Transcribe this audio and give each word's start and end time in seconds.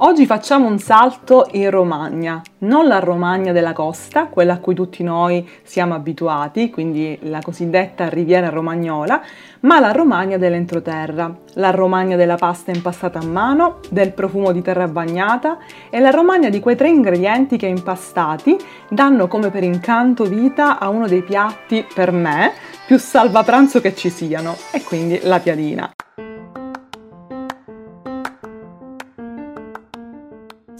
Oggi 0.00 0.26
facciamo 0.26 0.66
un 0.66 0.78
salto 0.78 1.48
in 1.52 1.70
Romagna, 1.70 2.42
non 2.58 2.86
la 2.86 2.98
Romagna 2.98 3.52
della 3.52 3.72
costa, 3.72 4.26
quella 4.26 4.52
a 4.52 4.58
cui 4.58 4.74
tutti 4.74 5.02
noi 5.02 5.48
siamo 5.62 5.94
abituati, 5.94 6.68
quindi 6.68 7.18
la 7.22 7.40
cosiddetta 7.40 8.10
Riviera 8.10 8.50
Romagnola, 8.50 9.22
ma 9.60 9.80
la 9.80 9.92
Romagna 9.92 10.36
dell'entroterra, 10.36 11.34
la 11.54 11.70
Romagna 11.70 12.14
della 12.14 12.34
pasta 12.34 12.72
impastata 12.72 13.20
a 13.20 13.24
mano, 13.24 13.78
del 13.88 14.12
profumo 14.12 14.52
di 14.52 14.60
terra 14.60 14.86
bagnata 14.86 15.56
e 15.88 15.98
la 15.98 16.10
Romagna 16.10 16.50
di 16.50 16.60
quei 16.60 16.76
tre 16.76 16.90
ingredienti 16.90 17.56
che 17.56 17.66
impastati 17.66 18.54
danno 18.90 19.28
come 19.28 19.48
per 19.48 19.62
incanto 19.62 20.24
vita 20.24 20.78
a 20.78 20.90
uno 20.90 21.06
dei 21.06 21.22
piatti, 21.22 21.86
per 21.94 22.12
me, 22.12 22.52
più 22.86 22.98
salvapranzo 22.98 23.80
che 23.80 23.94
ci 23.94 24.10
siano, 24.10 24.56
e 24.72 24.82
quindi 24.82 25.20
la 25.22 25.38
piadina. 25.38 25.90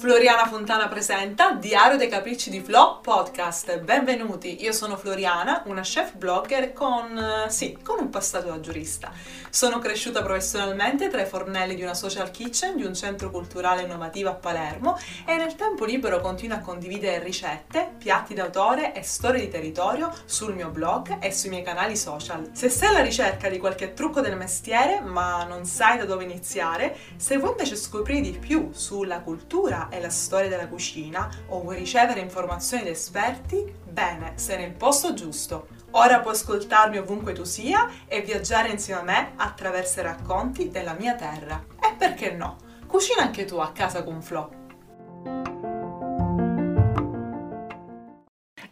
Floriana 0.07 0.47
Fontana 0.47 0.87
presenta 0.87 1.51
Diario 1.51 1.97
dei 1.97 2.07
Capricci 2.07 2.49
di 2.49 2.61
Flo 2.61 3.01
podcast. 3.03 3.81
Benvenuti, 3.81 4.63
io 4.63 4.71
sono 4.71 4.97
Floriana, 4.97 5.65
una 5.67 5.81
chef 5.81 6.15
blogger 6.15 6.73
con, 6.73 7.19
eh, 7.19 7.51
sì, 7.51 7.77
con 7.83 7.97
un 7.99 8.09
passato 8.09 8.47
da 8.47 8.61
giurista. 8.61 9.11
Sono 9.51 9.81
cresciuta 9.81 10.23
professionalmente 10.23 11.09
tra 11.09 11.23
i 11.23 11.27
fornelli 11.27 11.75
di 11.75 11.83
una 11.83 11.95
social 11.95 12.31
kitchen 12.31 12.77
di 12.77 12.85
un 12.85 12.95
centro 12.95 13.33
culturale 13.33 13.83
innovativo 13.83 14.29
a 14.29 14.35
Palermo 14.35 14.97
e 15.27 15.37
nel 15.39 15.57
tempo 15.57 15.85
libero 15.85 16.21
continuo 16.21 16.59
a 16.59 16.61
condividere 16.61 17.25
ricette, 17.25 17.95
piatti 17.99 18.33
d'autore 18.33 18.95
e 18.95 19.03
storie 19.03 19.41
di 19.41 19.49
territorio 19.49 20.13
sul 20.25 20.55
mio 20.55 20.69
blog 20.69 21.19
e 21.21 21.33
sui 21.33 21.49
miei 21.49 21.65
canali 21.65 21.97
social. 21.97 22.51
Se 22.53 22.69
sei 22.69 22.91
alla 22.91 23.03
ricerca 23.03 23.49
di 23.49 23.59
qualche 23.59 23.93
trucco 23.93 24.21
del 24.21 24.37
mestiere 24.37 25.01
ma 25.01 25.43
non 25.43 25.65
sai 25.65 25.99
da 25.99 26.05
dove 26.05 26.23
iniziare, 26.23 26.97
se 27.17 27.39
vuoi 27.39 27.51
invece 27.51 27.75
scoprire 27.75 28.21
di 28.21 28.39
più 28.39 28.71
sulla 28.71 29.19
cultura 29.19 29.89
e 29.96 29.96
la 30.01 30.11
storia 30.11 30.49
della 30.49 30.69
cucina 30.69 31.29
o 31.49 31.61
vuoi 31.61 31.77
ricevere 31.77 32.21
informazioni 32.21 32.85
da 32.85 32.91
esperti, 32.91 33.73
bene, 33.85 34.33
sei 34.37 34.59
nel 34.59 34.73
posto 34.73 35.15
giusto. 35.15 35.69
Ora 35.93 36.21
puoi 36.21 36.35
ascoltarmi 36.35 36.99
ovunque 36.99 37.33
tu 37.33 37.45
sia 37.45 37.91
e 38.07 38.21
viaggiare 38.21 38.69
insieme 38.69 39.01
a 39.01 39.05
me 39.05 39.33
attraverso 39.37 40.01
i 40.01 40.03
racconti 40.03 40.71
della 40.71 40.95
mia 40.95 41.15
terra. 41.15 41.65
E 41.81 41.95
perché 41.97 42.33
no? 42.33 42.57
Cucina 42.87 43.23
anche 43.23 43.45
tu 43.45 43.57
a 43.57 43.73
casa 43.73 44.03
con 44.03 44.23
Flo. 44.23 45.66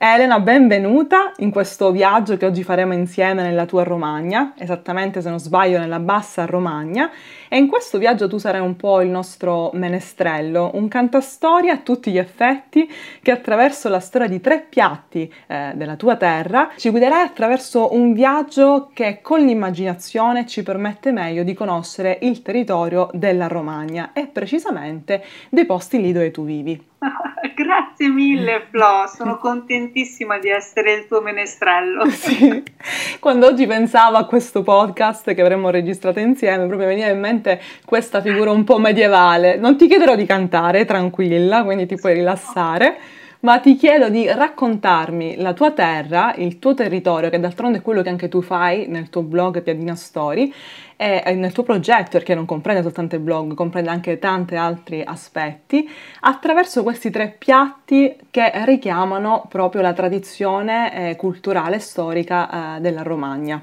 Elena, 0.07 0.39
benvenuta 0.39 1.33
in 1.39 1.51
questo 1.51 1.91
viaggio 1.91 2.37
che 2.37 2.45
oggi 2.45 2.63
faremo 2.63 2.93
insieme 2.93 3.41
nella 3.41 3.65
tua 3.65 3.85
Romagna, 3.85 4.53
esattamente 4.59 5.23
se 5.23 5.31
non 5.31 5.41
sbaglio 5.41 5.79
nella 5.79 5.99
bassa 5.99 6.45
Romagna, 6.45 7.11
e 7.49 7.57
in 7.57 7.69
questo 7.69 7.97
viaggio 7.97 8.29
tu 8.29 8.37
sarai 8.37 8.61
un 8.61 8.77
po' 8.77 9.01
il 9.01 9.09
nostro 9.09 9.71
menestrello, 9.73 10.73
un 10.75 10.89
cantastoria 10.89 11.73
a 11.73 11.79
tutti 11.79 12.11
gli 12.11 12.19
effetti 12.19 12.87
che 13.23 13.31
attraverso 13.31 13.89
la 13.89 13.99
storia 13.99 14.29
di 14.29 14.43
tre 14.43 14.67
piatti 14.69 15.33
eh, 15.47 15.73
della 15.75 15.97
tua 15.97 16.17
terra 16.17 16.69
ci 16.77 16.91
guiderai 16.91 17.23
attraverso 17.23 17.95
un 17.95 18.13
viaggio 18.13 18.91
che 18.93 19.21
con 19.23 19.41
l'immaginazione 19.41 20.45
ci 20.45 20.63
permette 20.63 21.13
meglio 21.13 21.45
di 21.45 21.55
conoscere 21.55 22.19
il 22.21 22.43
territorio 22.43 23.09
della 23.15 23.49
Romagna 23.49 24.13
e 24.13 24.27
precisamente 24.27 25.25
dei 25.49 25.65
posti 25.65 25.99
lì 25.99 26.13
dove 26.13 26.31
tu 26.31 26.45
vivi. 26.45 26.93
Grazie 27.55 28.09
mille 28.09 28.67
Flo, 28.71 29.07
sono 29.07 29.37
contentissima 29.39 30.39
di 30.39 30.49
essere 30.49 30.93
il 30.93 31.07
tuo 31.07 31.21
menestrello. 31.21 32.05
Sì. 32.25 32.63
Quando 33.21 33.47
oggi 33.47 33.67
pensavo 33.67 34.17
a 34.17 34.25
questo 34.27 34.63
podcast 34.63 35.35
che 35.35 35.41
avremmo 35.41 35.71
registrato 35.71 36.21
insieme, 36.21 36.67
proprio 36.67 36.89
veniva 36.89 37.09
in 37.09 37.21
mente 37.21 37.61
questa 37.85 38.21
figura 38.21 38.51
un 38.51 38.65
po' 38.65 38.79
medievale. 38.79 39.57
Non 39.57 39.77
ti 39.77 39.87
chiederò 39.89 40.15
di 40.15 40.25
cantare, 40.25 40.85
tranquilla, 40.85 41.65
quindi 41.65 41.87
ti 41.87 41.97
puoi 41.97 42.15
rilassare 42.15 42.97
ma 43.45 43.59
ti 43.59 43.77
chiedo 43.77 44.09
di 44.09 44.27
raccontarmi 44.27 45.37
la 45.37 45.53
tua 45.53 45.71
terra, 45.73 46.35
il 46.35 46.59
tuo 46.59 46.73
territorio, 46.73 47.29
che 47.29 47.39
d'altronde 47.39 47.79
è 47.79 47.83
quello 47.83 48.01
che 48.01 48.09
anche 48.09 48.29
tu 48.29 48.41
fai 48.41 48.87
nel 48.89 49.11
tuo 49.11 49.23
blog 49.23 49.63
Piadina 49.63 49.95
Story 49.95 50.53
e 50.97 51.35
nel 51.35 51.53
tuo 51.53 51.63
progetto, 51.63 52.13
perché 52.13 52.35
non 52.35 52.47
comprende 52.47 52.83
soltanto 52.83 53.17
il 53.17 53.21
blog, 53.21 53.53
comprende 53.53 53.91
anche 53.91 54.19
tanti 54.19 54.57
altri 54.57 55.03
aspetti, 55.05 55.87
attraverso 56.21 56.83
questi 56.83 57.11
tre 57.11 57.35
piatti 57.37 58.17
che 58.31 58.51
richiamano 58.65 59.47
proprio 59.49 59.83
la 59.83 59.93
tradizione 59.93 61.11
eh, 61.11 61.17
culturale 61.17 61.77
e 61.77 61.81
storica 61.81 62.77
eh, 62.77 62.81
della 62.81 63.03
Romagna. 63.03 63.63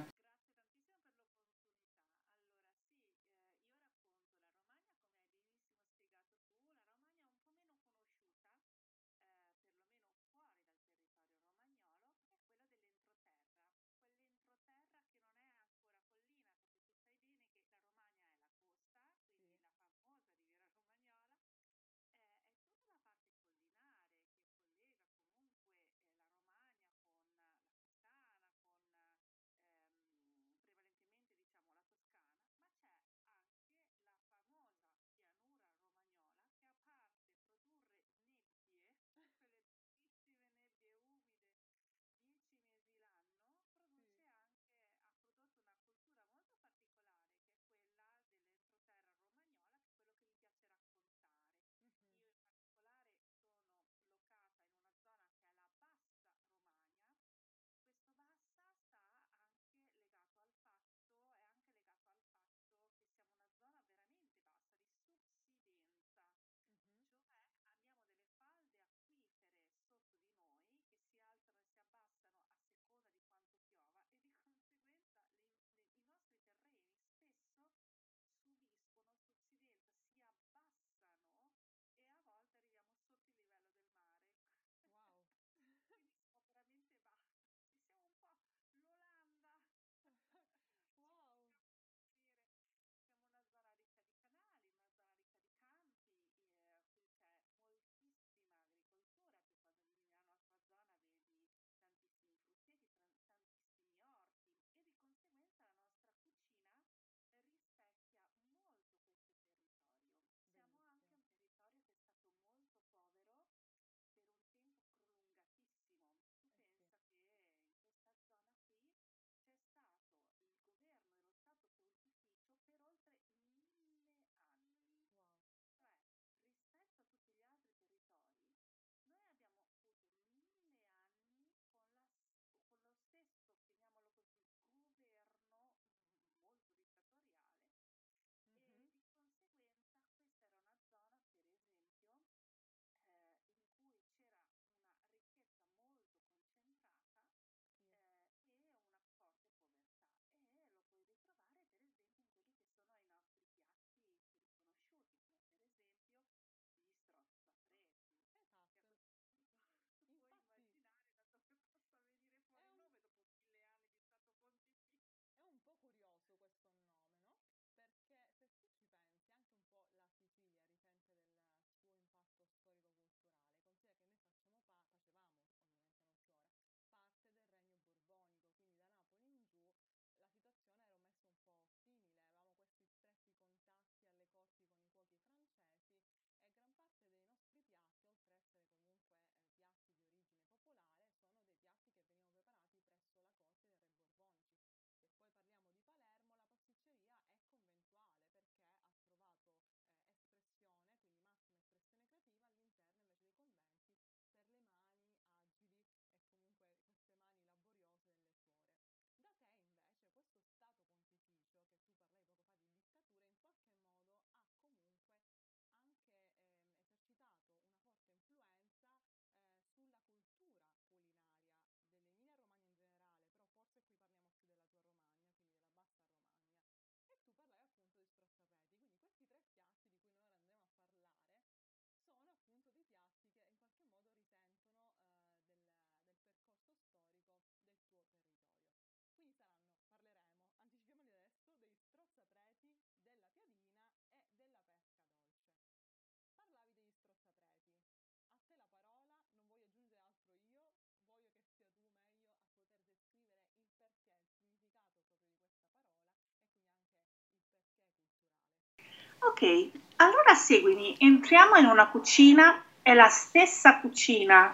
Ok, 259.23 259.69
allora 259.97 260.33
seguimi, 260.33 260.95
entriamo 260.97 261.55
in 261.57 261.65
una 261.65 261.89
cucina, 261.89 262.59
è 262.81 262.95
la 262.95 263.07
stessa 263.07 263.77
cucina 263.77 264.51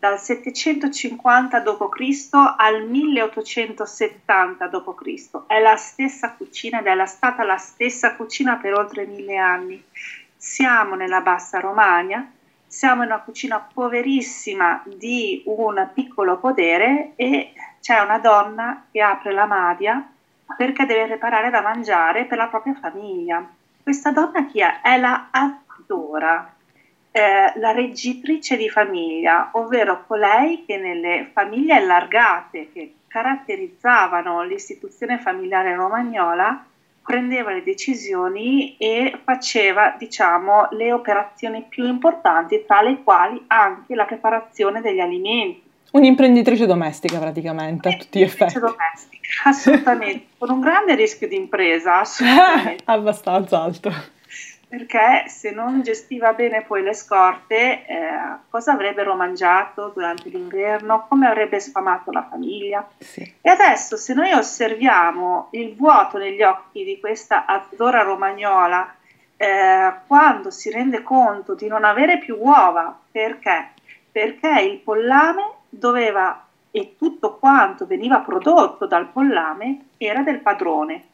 dal 0.00 0.18
750 0.18 1.60
d.C. 1.60 2.28
al 2.56 2.88
1870 2.88 4.66
d.C. 4.66 5.30
È 5.46 5.60
la 5.60 5.76
stessa 5.76 6.32
cucina 6.32 6.80
ed 6.80 6.86
è 6.86 7.06
stata 7.06 7.44
la 7.44 7.56
stessa 7.56 8.16
cucina 8.16 8.56
per 8.56 8.74
oltre 8.74 9.06
mille 9.06 9.36
anni. 9.36 9.80
Siamo 10.36 10.96
nella 10.96 11.20
Bassa 11.20 11.60
Romagna, 11.60 12.32
siamo 12.66 13.04
in 13.04 13.10
una 13.10 13.20
cucina 13.20 13.60
poverissima 13.60 14.82
di 14.86 15.40
un 15.46 15.88
piccolo 15.94 16.38
podere 16.38 17.12
e 17.14 17.52
c'è 17.80 18.00
una 18.00 18.18
donna 18.18 18.86
che 18.90 19.00
apre 19.02 19.32
la 19.32 19.46
madia 19.46 20.04
perché 20.56 20.84
deve 20.84 21.06
preparare 21.06 21.50
da 21.50 21.60
mangiare 21.60 22.24
per 22.24 22.38
la 22.38 22.48
propria 22.48 22.74
famiglia. 22.74 23.58
Questa 23.90 24.12
donna 24.12 24.46
chi 24.46 24.60
è? 24.60 24.82
È 24.82 24.96
la 24.98 25.30
Addora 25.32 26.54
eh, 27.10 27.52
la 27.56 27.72
reggitrice 27.72 28.56
di 28.56 28.68
famiglia, 28.68 29.50
ovvero 29.54 30.04
colei 30.06 30.64
che 30.64 30.76
nelle 30.76 31.28
famiglie 31.32 31.74
allargate 31.74 32.70
che 32.72 32.94
caratterizzavano 33.08 34.44
l'istituzione 34.44 35.18
familiare 35.18 35.74
romagnola 35.74 36.64
prendeva 37.02 37.50
le 37.50 37.64
decisioni 37.64 38.76
e 38.76 39.18
faceva, 39.24 39.96
diciamo, 39.98 40.68
le 40.70 40.92
operazioni 40.92 41.66
più 41.68 41.84
importanti, 41.84 42.64
tra 42.64 42.82
le 42.82 43.02
quali 43.02 43.42
anche 43.48 43.96
la 43.96 44.04
preparazione 44.04 44.80
degli 44.80 45.00
alimenti. 45.00 45.69
Un'imprenditrice 45.92 46.66
domestica 46.66 47.18
praticamente 47.18 47.88
a 47.88 47.96
tutti 47.96 48.20
gli 48.20 48.22
effetti. 48.22 48.58
domestica, 48.58 49.26
assolutamente, 49.44 50.26
con 50.38 50.50
un 50.50 50.60
grande 50.60 50.94
rischio 50.94 51.28
di 51.28 51.36
impresa, 51.36 52.00
assolutamente. 52.00 52.82
Abbastanza 52.90 53.60
alto 53.62 53.92
perché 54.70 55.24
se 55.26 55.50
non 55.50 55.82
gestiva 55.82 56.32
bene 56.32 56.62
poi 56.62 56.84
le 56.84 56.94
scorte, 56.94 57.84
eh, 57.86 58.08
cosa 58.48 58.70
avrebbero 58.70 59.16
mangiato 59.16 59.90
durante 59.92 60.28
l'inverno, 60.28 61.06
come 61.08 61.26
avrebbe 61.26 61.58
sfamato 61.58 62.12
la 62.12 62.24
famiglia. 62.30 62.88
Sì. 62.98 63.20
E 63.40 63.50
adesso 63.50 63.96
se 63.96 64.14
noi 64.14 64.30
osserviamo 64.30 65.48
il 65.54 65.74
vuoto 65.74 66.18
negli 66.18 66.42
occhi 66.42 66.84
di 66.84 67.00
questa 67.00 67.46
azzora 67.46 68.02
romagnola, 68.02 68.94
eh, 69.36 69.92
quando 70.06 70.52
si 70.52 70.70
rende 70.70 71.02
conto 71.02 71.56
di 71.56 71.66
non 71.66 71.82
avere 71.82 72.18
più 72.18 72.36
uova, 72.38 72.96
perché? 73.10 73.70
Perché 74.12 74.60
il 74.60 74.78
pollame 74.78 75.54
doveva, 75.70 76.46
e 76.70 76.96
tutto 76.98 77.36
quanto 77.36 77.86
veniva 77.86 78.18
prodotto 78.20 78.86
dal 78.86 79.08
pollame 79.08 79.86
era 79.96 80.22
del 80.22 80.40
padrone 80.40 81.04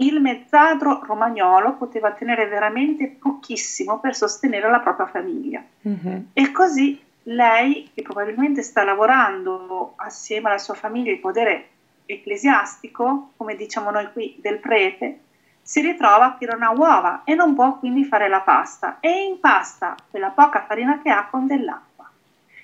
il 0.00 0.20
mezzadro 0.20 1.00
romagnolo 1.04 1.74
poteva 1.74 2.12
tenere 2.12 2.46
veramente 2.46 3.06
pochissimo 3.08 4.00
per 4.00 4.14
sostenere 4.14 4.68
la 4.70 4.80
propria 4.80 5.06
famiglia. 5.06 5.62
Mm-hmm. 5.86 6.20
E 6.32 6.52
così 6.52 7.00
lei, 7.24 7.90
che 7.94 8.02
probabilmente 8.02 8.62
sta 8.62 8.82
lavorando 8.82 9.92
assieme 9.96 10.48
alla 10.48 10.58
sua 10.58 10.74
famiglia 10.74 11.12
il 11.12 11.18
potere 11.18 11.68
ecclesiastico, 12.06 13.32
come 13.36 13.54
diciamo 13.56 13.90
noi 13.90 14.10
qui, 14.12 14.36
del 14.40 14.58
prete, 14.58 15.20
si 15.62 15.82
ritrova 15.82 16.36
che 16.38 16.46
non 16.46 16.62
ha 16.62 16.70
uova 16.70 17.22
e 17.24 17.34
non 17.34 17.54
può 17.54 17.78
quindi 17.78 18.04
fare 18.04 18.28
la 18.28 18.40
pasta 18.40 18.98
e 19.00 19.24
impasta 19.24 19.94
quella 20.10 20.30
poca 20.30 20.64
farina 20.66 21.00
che 21.00 21.10
ha 21.10 21.28
con 21.30 21.46
dell'acqua 21.46 21.88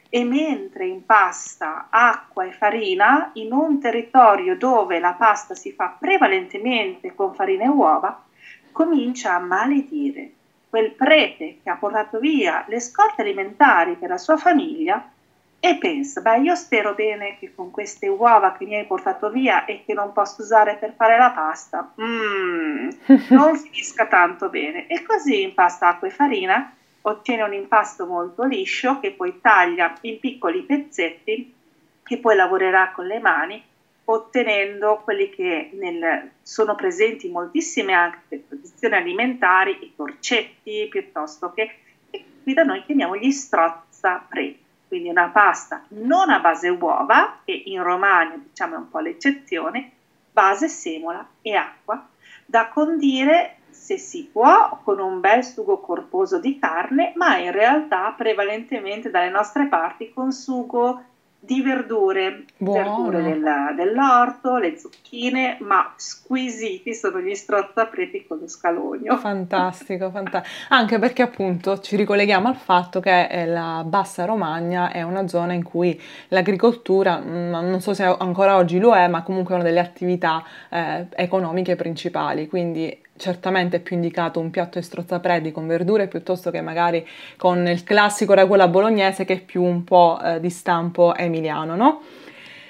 e 0.08 0.24
mentre 0.24 0.86
impasta 0.86 1.86
acqua 1.90 2.44
e 2.44 2.52
farina 2.52 3.30
in 3.34 3.52
un 3.52 3.80
territorio 3.80 4.56
dove 4.56 4.98
la 4.98 5.12
pasta 5.12 5.54
si 5.54 5.72
fa 5.72 5.96
prevalentemente 5.98 7.14
con 7.14 7.34
farina 7.34 7.64
e 7.64 7.68
uova, 7.68 8.24
comincia 8.72 9.34
a 9.34 9.38
maledire 9.38 10.30
quel 10.68 10.92
prete 10.92 11.58
che 11.62 11.70
ha 11.70 11.76
portato 11.76 12.18
via 12.18 12.64
le 12.68 12.80
scorte 12.80 13.22
alimentari 13.22 13.94
per 13.94 14.10
la 14.10 14.18
sua 14.18 14.36
famiglia 14.36 15.10
e 15.58 15.78
pensa, 15.78 16.20
beh 16.20 16.38
io 16.38 16.54
spero 16.54 16.94
bene 16.94 17.38
che 17.38 17.52
con 17.54 17.70
queste 17.70 18.06
uova 18.08 18.52
che 18.52 18.66
mi 18.66 18.76
hai 18.76 18.84
portato 18.84 19.30
via 19.30 19.64
e 19.64 19.82
che 19.84 19.94
non 19.94 20.12
posso 20.12 20.42
usare 20.42 20.76
per 20.76 20.92
fare 20.94 21.16
la 21.18 21.30
pasta, 21.30 21.92
mm, 22.00 22.88
non 23.30 23.56
finisca 23.56 24.06
tanto 24.06 24.48
bene. 24.48 24.86
E 24.86 25.02
così 25.02 25.42
impasta 25.42 25.88
acqua 25.88 26.08
e 26.08 26.10
farina 26.10 26.75
ottiene 27.08 27.42
un 27.42 27.52
impasto 27.52 28.06
molto 28.06 28.44
liscio 28.44 28.98
che 29.00 29.12
poi 29.12 29.40
taglia 29.40 29.96
in 30.02 30.18
piccoli 30.18 30.62
pezzetti 30.62 31.54
che 32.02 32.18
poi 32.18 32.36
lavorerà 32.36 32.90
con 32.92 33.06
le 33.06 33.18
mani 33.18 33.62
ottenendo 34.08 35.00
quelli 35.02 35.30
che 35.30 35.70
nel, 35.74 36.30
sono 36.42 36.74
presenti 36.74 37.28
moltissime 37.28 37.92
anche 37.92 38.46
tradizioni 38.46 38.94
alimentari, 38.94 39.78
i 39.82 39.92
torcetti 39.96 40.86
piuttosto 40.88 41.52
che, 41.52 41.78
che 42.10 42.24
qui 42.42 42.54
da 42.54 42.62
noi 42.62 42.84
chiamiamo 42.84 43.16
gli 43.16 43.32
strozza 43.32 44.24
pre, 44.28 44.56
quindi 44.86 45.08
una 45.08 45.28
pasta 45.28 45.84
non 45.88 46.30
a 46.30 46.38
base 46.38 46.68
uova, 46.68 47.40
che 47.44 47.62
in 47.66 47.82
Romagna 47.82 48.36
diciamo 48.36 48.74
è 48.74 48.78
un 48.78 48.90
po' 48.90 49.00
l'eccezione, 49.00 49.90
base 50.30 50.68
semola 50.68 51.26
e 51.42 51.54
acqua, 51.56 52.08
da 52.44 52.68
condire 52.68 53.55
se 53.86 53.98
si 53.98 54.28
può, 54.32 54.80
con 54.82 54.98
un 54.98 55.20
bel 55.20 55.44
sugo 55.44 55.78
corposo 55.78 56.40
di 56.40 56.58
carne, 56.58 57.12
ma 57.14 57.38
in 57.38 57.52
realtà 57.52 58.12
prevalentemente 58.16 59.10
dalle 59.10 59.30
nostre 59.30 59.68
parti 59.68 60.10
con 60.12 60.32
sugo 60.32 61.02
di 61.38 61.62
verdure, 61.62 62.46
Buono. 62.56 62.82
verdure 62.82 63.22
della, 63.22 63.72
dell'orto, 63.76 64.56
le 64.56 64.76
zucchine, 64.76 65.58
ma 65.60 65.92
squisiti 65.94 66.92
sono 66.94 67.20
gli 67.20 67.32
strozzapreti 67.36 68.26
con 68.26 68.38
lo 68.40 68.48
scalogno. 68.48 69.16
Fantastico, 69.18 70.10
fantastico. 70.10 70.52
Anche 70.70 70.98
perché 70.98 71.22
appunto 71.22 71.78
ci 71.78 71.94
ricolleghiamo 71.94 72.48
al 72.48 72.56
fatto 72.56 72.98
che 72.98 73.28
eh, 73.28 73.46
la 73.46 73.84
Bassa 73.86 74.24
Romagna 74.24 74.90
è 74.90 75.02
una 75.02 75.28
zona 75.28 75.52
in 75.52 75.62
cui 75.62 76.00
l'agricoltura, 76.28 77.20
mm, 77.20 77.50
non 77.50 77.80
so 77.80 77.94
se 77.94 78.02
ancora 78.02 78.56
oggi 78.56 78.80
lo 78.80 78.96
è, 78.96 79.06
ma 79.06 79.22
comunque 79.22 79.54
è 79.54 79.58
una 79.58 79.64
delle 79.64 79.78
attività 79.78 80.42
eh, 80.70 81.06
economiche 81.14 81.76
principali, 81.76 82.48
quindi 82.48 83.04
certamente 83.16 83.78
è 83.78 83.80
più 83.80 83.96
indicato 83.96 84.40
un 84.40 84.50
piatto 84.50 84.78
di 84.78 84.84
strozzapredi 84.84 85.52
con 85.52 85.66
verdure 85.66 86.08
piuttosto 86.08 86.50
che 86.50 86.60
magari 86.60 87.06
con 87.36 87.66
il 87.66 87.82
classico 87.84 88.34
ragù 88.34 88.56
bolognese 88.68 89.24
che 89.24 89.34
è 89.34 89.40
più 89.40 89.62
un 89.62 89.84
po' 89.84 90.18
eh, 90.22 90.40
di 90.40 90.50
stampo 90.50 91.14
emiliano, 91.14 91.76
no? 91.76 92.02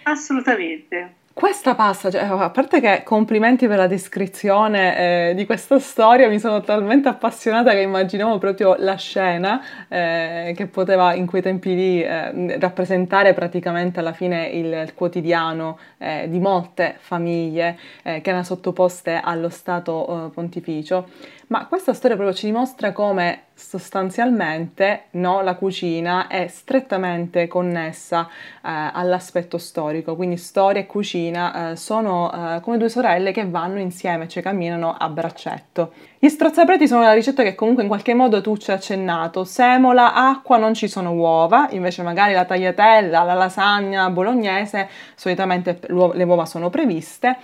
Assolutamente. 0.05 1.25
Questa 1.39 1.75
pasta, 1.75 2.11
cioè, 2.11 2.23
a 2.23 2.49
parte 2.49 2.81
che 2.81 3.03
complimenti 3.05 3.67
per 3.67 3.77
la 3.77 3.87
descrizione 3.87 5.29
eh, 5.29 5.35
di 5.35 5.45
questa 5.45 5.79
storia, 5.79 6.31
mi 6.31 6.39
sono 6.39 6.63
talmente 6.63 7.09
appassionata 7.09 7.73
che 7.73 7.81
immaginavo 7.81 8.39
proprio 8.39 8.75
la 8.79 8.95
scena 8.95 9.61
eh, 9.87 10.55
che 10.57 10.67
poteva 10.67 11.13
in 11.13 11.27
quei 11.27 11.43
tempi 11.43 11.75
lì 11.75 12.03
eh, 12.03 12.59
rappresentare 12.59 13.35
praticamente 13.35 14.01
alla 14.01 14.15
fine 14.15 14.47
il, 14.47 14.73
il 14.73 14.95
quotidiano 14.95 15.79
eh, 15.99 16.25
di 16.31 16.41
molte 16.41 16.95
famiglie 17.01 17.77
eh, 18.03 18.23
che 18.23 18.31
erano 18.31 18.43
sottoposte 18.43 19.21
allo 19.23 19.51
Stato 19.51 20.29
eh, 20.29 20.31
pontificio. 20.31 21.07
Ma 21.49 21.67
questa 21.67 21.95
storia 21.95 22.17
proprio 22.17 22.37
ci 22.37 22.47
dimostra 22.47 22.91
come 22.91 23.45
sostanzialmente 23.55 25.05
no, 25.13 25.43
la 25.43 25.55
cucina 25.55 26.27
è 26.27 26.49
strettamente 26.49 27.47
connessa 27.47 28.27
eh, 28.29 28.31
all'aspetto 28.63 29.57
storico, 29.57 30.17
quindi 30.17 30.39
storia 30.39 30.81
e 30.81 30.87
cucina 30.87 31.71
eh, 31.71 31.77
sono 31.77 32.33
eh, 32.33 32.61
come 32.63 32.79
due 32.79 32.89
sorelle 32.89 33.31
che 33.31 33.49
vanno 33.49 33.79
insieme, 33.79 34.27
cioè 34.27 34.43
camminano 34.43 34.97
a 34.99 35.09
braccetto. 35.09 35.93
Gli 36.19 36.29
strozzapreti 36.29 36.89
sono 36.89 37.03
la 37.03 37.13
ricetta 37.13 37.45
che 37.45 37.55
comunque 37.55 37.85
in 37.85 37.89
qualche 37.89 38.13
modo 38.13 38.41
tu 38.41 38.57
ci 38.57 38.73
hai 38.73 38.79
accennato, 38.79 39.45
semola, 39.45 40.15
acqua, 40.15 40.57
non 40.57 40.75
ci 40.75 40.89
sono 40.89 41.13
uova, 41.13 41.69
invece 41.71 42.03
magari 42.03 42.33
la 42.33 42.45
tagliatella, 42.45 43.23
la 43.23 43.35
lasagna 43.35 44.11
bolognese, 44.11 44.89
solitamente 45.15 45.79
le 45.87 46.25
uova 46.25 46.45
sono 46.45 46.71
previste 46.71 47.39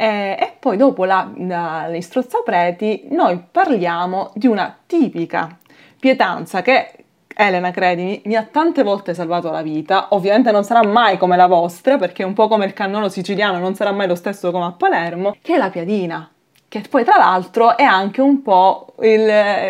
eh, 0.00 0.36
e 0.38 0.52
poi 0.56 0.76
dopo 0.76 1.04
la, 1.04 1.28
la, 1.38 1.88
gli 1.88 2.00
strozzapreti 2.00 3.08
noi 3.10 3.42
parliamo 3.50 4.30
di 4.34 4.46
una 4.46 4.78
tipica 4.86 5.58
pietanza 5.98 6.62
che 6.62 6.92
Elena, 7.34 7.72
credimi, 7.72 8.22
mi 8.26 8.36
ha 8.36 8.44
tante 8.44 8.84
volte 8.84 9.12
salvato 9.12 9.50
la 9.50 9.62
vita. 9.62 10.08
Ovviamente 10.10 10.52
non 10.52 10.62
sarà 10.62 10.86
mai 10.86 11.18
come 11.18 11.36
la 11.36 11.46
vostra, 11.46 11.96
perché 11.96 12.22
un 12.22 12.32
po' 12.32 12.46
come 12.46 12.64
il 12.64 12.72
cannolo 12.72 13.08
siciliano 13.08 13.58
non 13.58 13.74
sarà 13.74 13.90
mai 13.90 14.06
lo 14.06 14.14
stesso 14.14 14.52
come 14.52 14.66
a 14.66 14.72
Palermo, 14.72 15.36
che 15.42 15.54
è 15.54 15.58
la 15.58 15.70
piadina. 15.70 16.30
Che 16.68 16.82
poi, 16.88 17.02
tra 17.02 17.16
l'altro, 17.16 17.76
è 17.76 17.84
anche 17.84 18.20
un 18.20 18.42
po' 18.42 18.94
il 19.00 19.28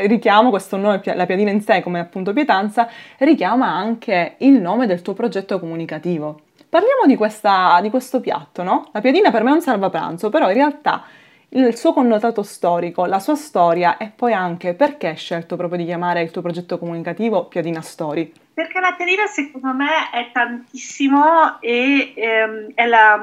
richiamo, 0.08 0.50
questo 0.50 0.76
nome, 0.76 1.00
la 1.04 1.26
piadina 1.26 1.50
in 1.50 1.60
sé, 1.62 1.82
come 1.82 2.00
appunto 2.00 2.32
pietanza, 2.32 2.88
richiama 3.18 3.66
anche 3.66 4.34
il 4.38 4.60
nome 4.60 4.86
del 4.86 5.00
tuo 5.02 5.14
progetto 5.14 5.58
comunicativo. 5.58 6.40
Parliamo 6.68 7.06
di, 7.06 7.16
questa, 7.16 7.78
di 7.80 7.88
questo 7.88 8.20
piatto, 8.20 8.62
no? 8.62 8.90
La 8.92 9.00
piadina 9.00 9.30
per 9.30 9.42
me 9.42 9.50
è 9.50 9.54
un 9.54 9.62
salvapranzo, 9.62 10.28
però 10.28 10.48
in 10.48 10.54
realtà 10.54 11.02
il 11.50 11.74
suo 11.76 11.94
connotato 11.94 12.42
storico, 12.42 13.06
la 13.06 13.20
sua 13.20 13.36
storia 13.36 13.96
e 13.96 14.12
poi 14.14 14.34
anche 14.34 14.74
perché 14.74 15.08
hai 15.08 15.16
scelto 15.16 15.56
proprio 15.56 15.78
di 15.78 15.86
chiamare 15.86 16.20
il 16.20 16.30
tuo 16.30 16.42
progetto 16.42 16.78
comunicativo 16.78 17.46
Piadina 17.46 17.80
Story? 17.80 18.30
Perché 18.52 18.80
la 18.80 18.92
piadina 18.94 19.26
secondo 19.26 19.72
me 19.72 20.10
è 20.12 20.30
tantissimo 20.30 21.58
e 21.60 22.12
ehm, 22.14 22.74
la, 22.86 23.18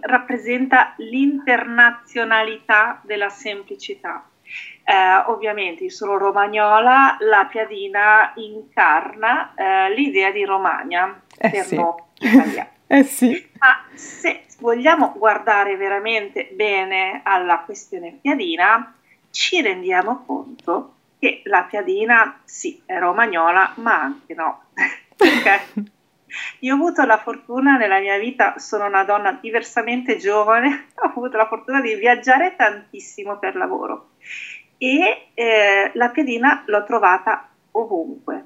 rappresenta 0.00 0.94
l'internazionalità 0.96 3.00
della 3.04 3.28
semplicità. 3.28 4.24
Eh, 4.82 5.30
ovviamente 5.30 5.84
io 5.84 5.90
sono 5.90 6.18
romagnola, 6.18 7.16
la 7.20 7.46
piadina 7.48 8.32
incarna 8.36 9.54
eh, 9.54 9.94
l'idea 9.94 10.32
di 10.32 10.44
Romagna 10.44 11.20
eh 11.36 11.50
per 11.50 11.64
sì. 11.64 11.76
noi 11.76 11.94
italiani. 12.18 12.76
Eh 12.88 13.04
sì. 13.04 13.48
Ma 13.58 13.84
se 13.94 14.46
vogliamo 14.58 15.12
guardare 15.16 15.76
veramente 15.76 16.50
bene 16.52 17.20
alla 17.22 17.60
questione 17.60 18.18
piadina, 18.20 18.94
ci 19.30 19.62
rendiamo 19.62 20.24
conto 20.24 20.94
che 21.18 21.42
la 21.44 21.64
piadina 21.64 22.40
sì 22.44 22.82
è 22.84 22.98
romagnola, 22.98 23.74
ma 23.76 24.00
anche 24.00 24.34
no. 24.34 24.64
Perché 25.16 25.90
io 26.60 26.74
ho 26.74 26.76
avuto 26.76 27.04
la 27.04 27.18
fortuna 27.18 27.76
nella 27.76 28.00
mia 28.00 28.18
vita, 28.18 28.58
sono 28.58 28.86
una 28.86 29.04
donna 29.04 29.32
diversamente 29.32 30.16
giovane, 30.16 30.88
ho 30.96 31.08
avuto 31.08 31.36
la 31.36 31.46
fortuna 31.46 31.80
di 31.80 31.94
viaggiare 31.94 32.56
tantissimo 32.56 33.38
per 33.38 33.56
lavoro 33.56 34.10
e 34.78 35.30
eh, 35.34 35.90
la 35.94 36.08
piadina 36.10 36.62
l'ho 36.66 36.84
trovata 36.84 37.48
ovunque. 37.72 38.37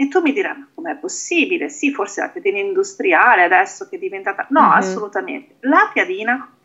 E 0.00 0.08
tu 0.08 0.22
mi 0.22 0.32
dirai, 0.32 0.56
ma 0.56 0.66
com'è 0.74 0.96
possibile? 0.96 1.68
Sì, 1.68 1.92
forse 1.92 2.22
la 2.22 2.30
piadina 2.30 2.58
industriale 2.58 3.42
adesso 3.42 3.86
che 3.86 3.96
è 3.96 3.98
diventata... 3.98 4.46
No, 4.48 4.62
mm-hmm. 4.62 4.70
assolutamente. 4.70 5.56
La 5.60 5.90
piadina 5.92 6.56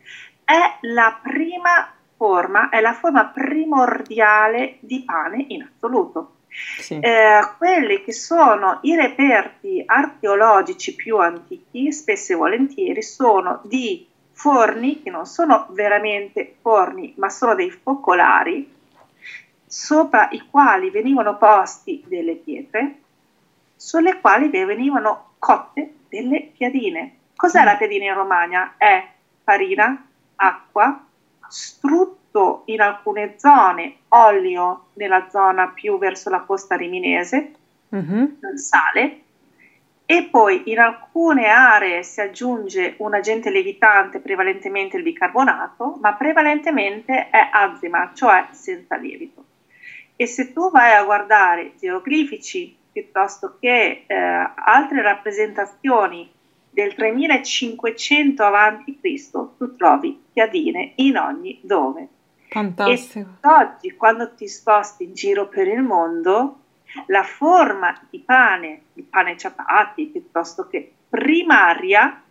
è 0.42 0.78
la 0.86 1.20
prima 1.22 1.92
forma, 2.16 2.70
è 2.70 2.80
la 2.80 2.94
forma 2.94 3.26
primordiale 3.26 4.78
di 4.80 5.02
pane 5.04 5.44
in 5.48 5.68
assoluto. 5.70 6.36
Sì. 6.48 6.98
Eh, 6.98 7.40
quelli 7.58 8.02
che 8.04 8.14
sono 8.14 8.78
i 8.80 8.96
reperti 8.96 9.82
archeologici 9.84 10.94
più 10.94 11.18
antichi, 11.18 11.92
spesso 11.92 12.32
e 12.32 12.36
volentieri, 12.36 13.02
sono 13.02 13.60
di 13.64 14.08
forni 14.32 15.02
che 15.02 15.10
non 15.10 15.26
sono 15.26 15.66
veramente 15.72 16.56
forni, 16.62 17.12
ma 17.18 17.28
sono 17.28 17.54
dei 17.54 17.70
focolari 17.70 18.72
sopra 19.66 20.30
i 20.30 20.42
quali 20.48 20.88
venivano 20.88 21.36
posti 21.36 22.02
delle 22.06 22.36
pietre, 22.36 23.00
sulle 23.76 24.20
quali 24.20 24.48
venivano 24.48 25.34
cotte 25.38 25.94
delle 26.08 26.50
piadine. 26.56 27.16
Cos'è 27.36 27.62
mm. 27.62 27.64
la 27.64 27.76
piadina 27.76 28.04
in 28.06 28.14
Romagna? 28.14 28.74
È 28.76 29.06
farina, 29.44 30.06
acqua, 30.36 31.04
strutto 31.48 32.62
in 32.66 32.80
alcune 32.80 33.34
zone, 33.38 33.98
olio 34.08 34.86
nella 34.94 35.28
zona 35.30 35.68
più 35.68 35.98
verso 35.98 36.30
la 36.30 36.40
costa 36.40 36.76
riminese, 36.76 37.52
mm-hmm. 37.94 38.54
sale, 38.54 39.20
e 40.08 40.28
poi 40.30 40.70
in 40.70 40.78
alcune 40.78 41.48
aree 41.48 42.04
si 42.04 42.20
aggiunge 42.20 42.94
un 42.98 43.14
agente 43.14 43.50
lievitante, 43.50 44.20
prevalentemente 44.20 44.96
il 44.96 45.02
bicarbonato, 45.02 45.98
ma 46.00 46.14
prevalentemente 46.14 47.28
è 47.28 47.48
azima, 47.50 48.12
cioè 48.14 48.46
senza 48.52 48.96
lievito. 48.96 49.44
E 50.14 50.26
se 50.26 50.52
tu 50.52 50.70
vai 50.70 50.92
a 50.92 51.02
guardare 51.02 51.72
geoglifici 51.76 52.76
piuttosto 52.96 53.58
che 53.60 54.04
eh, 54.06 54.14
altre 54.14 55.02
rappresentazioni 55.02 56.32
del 56.70 56.94
3500 56.94 58.42
a.C., 58.42 59.30
tu 59.58 59.76
trovi 59.76 60.18
piadine 60.32 60.92
in 60.96 61.18
ogni 61.18 61.60
dove. 61.62 62.08
Fantastico. 62.48 63.28
E 63.42 63.48
oggi, 63.48 63.94
quando 63.96 64.34
ti 64.34 64.48
sposti 64.48 65.04
in 65.04 65.12
giro 65.12 65.46
per 65.46 65.68
il 65.68 65.82
mondo, 65.82 66.60
la 67.08 67.22
forma 67.22 68.00
di 68.08 68.20
pane, 68.20 68.84
di 68.94 69.02
pane 69.02 69.36
ciapati 69.36 70.06
piuttosto 70.06 70.66
che 70.66 70.90
primaria, 71.10 72.22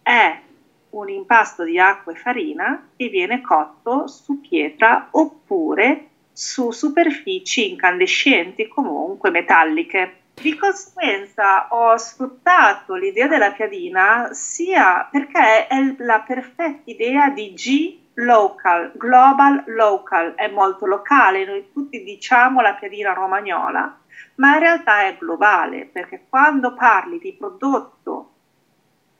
è 0.00 0.40
un 0.88 1.08
impasto 1.10 1.64
di 1.64 1.78
acqua 1.78 2.12
e 2.12 2.16
farina 2.16 2.88
che 2.96 3.08
viene 3.08 3.42
cotto 3.42 4.06
su 4.06 4.40
pietra 4.40 5.08
oppure 5.10 6.11
su 6.32 6.70
superfici 6.70 7.70
incandescenti, 7.70 8.68
comunque 8.68 9.30
metalliche. 9.30 10.16
Di 10.34 10.56
conseguenza 10.56 11.68
ho 11.70 11.96
sfruttato 11.96 12.94
l'idea 12.94 13.28
della 13.28 13.52
piadina 13.52 14.30
sia 14.32 15.06
perché 15.10 15.66
è 15.66 15.94
la 15.98 16.20
perfetta 16.26 16.80
idea 16.84 17.28
di 17.28 17.52
G 17.52 18.00
local, 18.14 18.92
global 18.94 19.64
local, 19.66 20.34
è 20.34 20.48
molto 20.48 20.86
locale, 20.86 21.44
noi 21.44 21.70
tutti 21.72 22.02
diciamo 22.02 22.60
la 22.60 22.74
piadina 22.74 23.12
romagnola, 23.12 23.98
ma 24.36 24.54
in 24.54 24.58
realtà 24.58 25.04
è 25.04 25.16
globale 25.18 25.86
perché 25.86 26.24
quando 26.28 26.74
parli 26.74 27.18
di 27.18 27.34
prodotto 27.34 28.30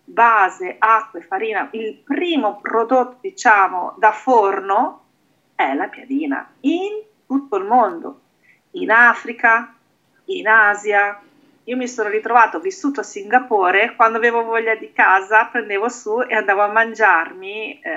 base, 0.05 0.77
acqua 0.79 1.21
e 1.21 1.23
farina, 1.23 1.69
il 1.73 1.95
primo 2.05 2.59
prodotto 2.61 3.19
diciamo 3.21 3.95
da 3.99 4.13
forno 4.13 5.02
è 5.55 5.75
la 5.75 5.89
piadina 5.89 6.51
in 6.61 7.03
tutto 7.27 7.57
il 7.57 7.65
mondo, 7.65 8.21
in 8.73 8.91
Africa, 8.91 9.75
in 10.27 10.47
Asia. 10.49 11.21
Io 11.65 11.77
mi 11.77 11.87
sono 11.87 12.09
ritrovato, 12.09 12.57
ho 12.57 12.61
vissuto 12.61 13.01
a 13.01 13.05
Singapore, 13.05 13.95
quando 13.95 14.19
avevo 14.19 14.43
voglia 14.43 14.75
di 14.75 14.93
casa 14.93 15.47
prendevo 15.47 15.89
su 15.89 16.21
e 16.21 16.35
andavo 16.35 16.63
a 16.63 16.73
mangiarmi 16.73 17.81
eh, 17.81 17.91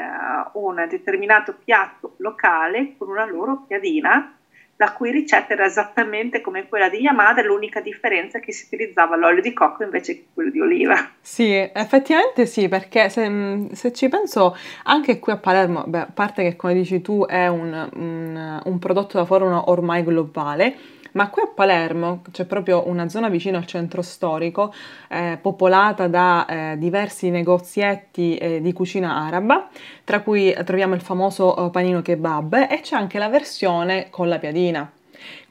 un 0.54 0.86
determinato 0.88 1.56
piatto 1.56 2.14
locale 2.18 2.96
con 2.98 3.10
una 3.10 3.26
loro 3.26 3.64
piadina 3.68 4.35
la 4.78 4.92
cui 4.92 5.12
ricetta 5.12 5.54
era 5.54 5.66
esattamente 5.66 6.42
come 6.42 6.68
quella 6.68 6.90
di 6.90 7.00
mia 7.00 7.14
madre, 7.14 7.46
l'unica 7.46 7.80
differenza 7.80 8.38
è 8.38 8.42
che 8.42 8.52
si 8.52 8.66
utilizzava 8.66 9.16
l'olio 9.16 9.42
di 9.42 9.54
cocco 9.54 9.84
invece 9.84 10.16
che 10.16 10.26
quello 10.34 10.52
di 10.52 10.60
oliva. 10.60 11.12
Sì, 11.22 11.54
effettivamente 11.54 12.46
sì, 12.46 12.68
perché 12.68 13.10
se, 13.10 13.68
se 13.72 13.94
ci 13.94 14.10
penso 14.10 14.56
anche 14.84 15.20
qui 15.20 15.32
a 15.32 15.38
Palermo, 15.38 15.84
beh, 15.88 16.00
a 16.00 16.10
parte 16.14 16.44
che 16.44 16.56
come 16.56 16.74
dici 16.74 17.02
tu 17.02 17.26
è 17.26 17.48
un, 17.48 17.90
un, 17.94 18.62
un 18.64 18.80
prodotto 18.80 19.18
da 19.18 19.26
forno 19.26 19.70
ormai 19.70 20.04
globale, 20.04 20.76
ma 21.16 21.30
qui 21.30 21.42
a 21.42 21.48
Palermo 21.54 22.22
c'è 22.32 22.46
proprio 22.46 22.88
una 22.88 23.10
zona 23.10 23.30
vicino 23.30 23.58
al 23.58 23.66
centro 23.66 24.02
storico, 24.02 24.74
eh, 25.10 25.38
popolata 25.42 26.08
da 26.08 26.46
eh, 26.46 26.78
diversi 26.78 27.30
negozietti 27.30 28.38
eh, 28.38 28.62
di 28.62 28.74
cucina 28.74 29.16
araba, 29.16 29.70
tra 30.04 30.22
cui 30.22 30.56
troviamo 30.66 30.94
il 30.94 31.02
famoso 31.02 31.68
eh, 31.68 31.70
panino 31.70 32.02
kebab 32.02 32.68
e 32.70 32.82
c'è 32.82 32.96
anche 32.96 33.18
la 33.18 33.30
versione 33.30 34.08
con 34.10 34.28
la 34.28 34.40
piadina. 34.40 34.90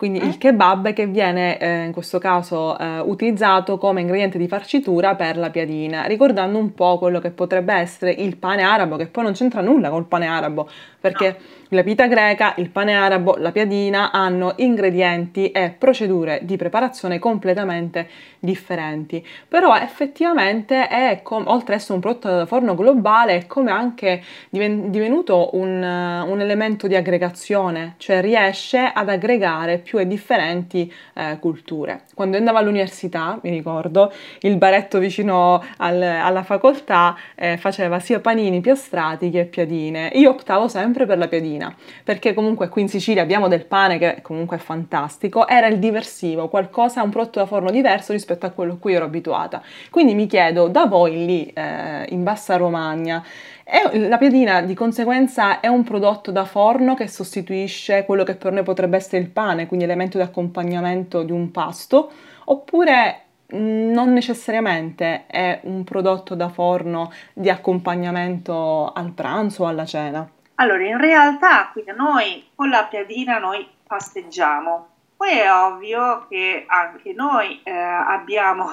Quindi 0.04 0.22
il 0.22 0.36
kebab 0.36 0.92
che 0.92 1.06
viene 1.06 1.56
eh, 1.56 1.84
in 1.84 1.92
questo 1.92 2.18
caso 2.18 2.78
eh, 2.78 2.98
utilizzato 2.98 3.78
come 3.78 4.02
ingrediente 4.02 4.36
di 4.36 4.46
farcitura 4.46 5.14
per 5.14 5.38
la 5.38 5.48
piadina, 5.48 6.04
ricordando 6.04 6.58
un 6.58 6.74
po' 6.74 6.98
quello 6.98 7.20
che 7.20 7.30
potrebbe 7.30 7.72
essere 7.72 8.10
il 8.10 8.36
pane 8.36 8.60
arabo, 8.60 8.96
che 8.96 9.06
poi 9.06 9.24
non 9.24 9.32
c'entra 9.32 9.62
nulla 9.62 9.88
col 9.88 10.04
pane 10.04 10.26
arabo, 10.26 10.68
perché 11.00 11.36
no 11.38 11.54
la 11.74 11.82
pita 11.82 12.06
greca, 12.06 12.54
il 12.58 12.70
pane 12.70 12.94
arabo, 12.94 13.34
la 13.38 13.50
piadina 13.50 14.12
hanno 14.12 14.52
ingredienti 14.56 15.50
e 15.50 15.74
procedure 15.76 16.40
di 16.42 16.56
preparazione 16.56 17.18
completamente 17.18 18.08
differenti. 18.38 19.26
Però 19.48 19.74
effettivamente 19.74 20.86
è, 20.86 21.20
com- 21.22 21.46
oltre 21.46 21.74
ad 21.74 21.80
essere 21.80 21.94
un 21.94 22.00
prodotto 22.00 22.28
da 22.28 22.46
forno 22.46 22.74
globale, 22.74 23.36
è 23.36 23.46
come 23.46 23.72
anche 23.72 24.22
diven- 24.50 24.90
divenuto 24.90 25.50
un, 25.54 25.82
un, 25.82 26.40
elemento 26.40 26.86
di 26.86 26.94
aggregazione, 26.94 27.94
cioè 27.96 28.20
riesce 28.20 28.78
ad 28.78 29.08
aggregare 29.08 29.78
più 29.78 29.93
e 29.98 30.06
differenti 30.06 30.92
eh, 31.14 31.38
culture. 31.40 32.02
Quando 32.14 32.36
andavo 32.36 32.58
all'università, 32.58 33.38
mi 33.42 33.50
ricordo, 33.50 34.12
il 34.40 34.56
baretto 34.56 34.98
vicino 34.98 35.62
al, 35.78 36.02
alla 36.02 36.42
facoltà 36.42 37.16
eh, 37.34 37.56
faceva 37.56 37.98
sia 37.98 38.20
panini 38.20 38.60
piastrati 38.60 39.30
che 39.30 39.44
piadine. 39.44 40.10
Io 40.14 40.30
optavo 40.30 40.68
sempre 40.68 41.06
per 41.06 41.18
la 41.18 41.28
piadina 41.28 41.74
perché 42.02 42.34
comunque 42.34 42.68
qui 42.68 42.82
in 42.82 42.88
Sicilia 42.88 43.22
abbiamo 43.22 43.48
del 43.48 43.64
pane 43.64 43.98
che 43.98 44.18
comunque 44.22 44.56
è 44.56 44.60
fantastico, 44.60 45.46
era 45.46 45.66
il 45.66 45.78
diversivo, 45.78 46.48
qualcosa, 46.48 47.02
un 47.02 47.10
prodotto 47.10 47.38
da 47.38 47.46
forno 47.46 47.70
diverso 47.70 48.12
rispetto 48.12 48.46
a 48.46 48.50
quello 48.50 48.74
a 48.74 48.76
cui 48.76 48.94
ero 48.94 49.04
abituata. 49.04 49.62
Quindi 49.90 50.14
mi 50.14 50.26
chiedo, 50.26 50.68
da 50.68 50.86
voi 50.86 51.24
lì 51.24 51.46
eh, 51.46 52.06
in 52.10 52.22
Bassa 52.22 52.56
Romagna, 52.56 53.24
è, 53.64 53.98
la 53.98 54.18
piadina 54.18 54.60
di 54.60 54.74
conseguenza 54.74 55.60
è 55.60 55.68
un 55.68 55.84
prodotto 55.84 56.30
da 56.30 56.44
forno 56.44 56.94
che 56.94 57.08
sostituisce 57.08 58.04
quello 58.04 58.22
che 58.22 58.36
per 58.36 58.52
noi 58.52 58.62
potrebbe 58.62 58.98
essere 58.98 59.22
il 59.22 59.30
pane, 59.30 59.66
quindi 59.66 59.86
elemento 59.86 60.18
di 60.18 60.22
accompagnamento 60.22 61.22
di 61.22 61.32
un 61.32 61.50
pasto, 61.50 62.12
oppure 62.44 63.22
mm, 63.54 63.90
non 63.90 64.12
necessariamente 64.12 65.24
è 65.26 65.60
un 65.62 65.82
prodotto 65.82 66.34
da 66.34 66.50
forno 66.50 67.10
di 67.32 67.48
accompagnamento 67.48 68.92
al 68.92 69.12
pranzo 69.12 69.64
o 69.64 69.66
alla 69.66 69.86
cena. 69.86 70.28
Allora, 70.56 70.84
in 70.84 70.98
realtà 70.98 71.70
qui 71.72 71.82
noi 71.96 72.46
con 72.54 72.68
la 72.68 72.86
piadina 72.88 73.38
noi 73.38 73.66
pasteggiamo. 73.86 74.88
Poi 75.24 75.38
è 75.38 75.50
ovvio 75.50 76.26
che 76.28 76.66
anche 76.66 77.14
noi 77.14 77.58
eh, 77.62 77.70
abbiamo 77.72 78.68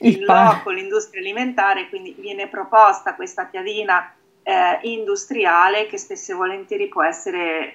il 0.00 0.24
loco, 0.24 0.70
l'industria 0.70 1.20
alimentare, 1.20 1.90
quindi 1.90 2.16
viene 2.18 2.48
proposta 2.48 3.14
questa 3.14 3.44
piadina 3.44 4.14
eh, 4.42 4.78
industriale 4.84 5.88
che 5.88 5.98
spesso 5.98 6.32
e 6.32 6.36
volentieri 6.36 6.88
può 6.88 7.02
essere 7.02 7.74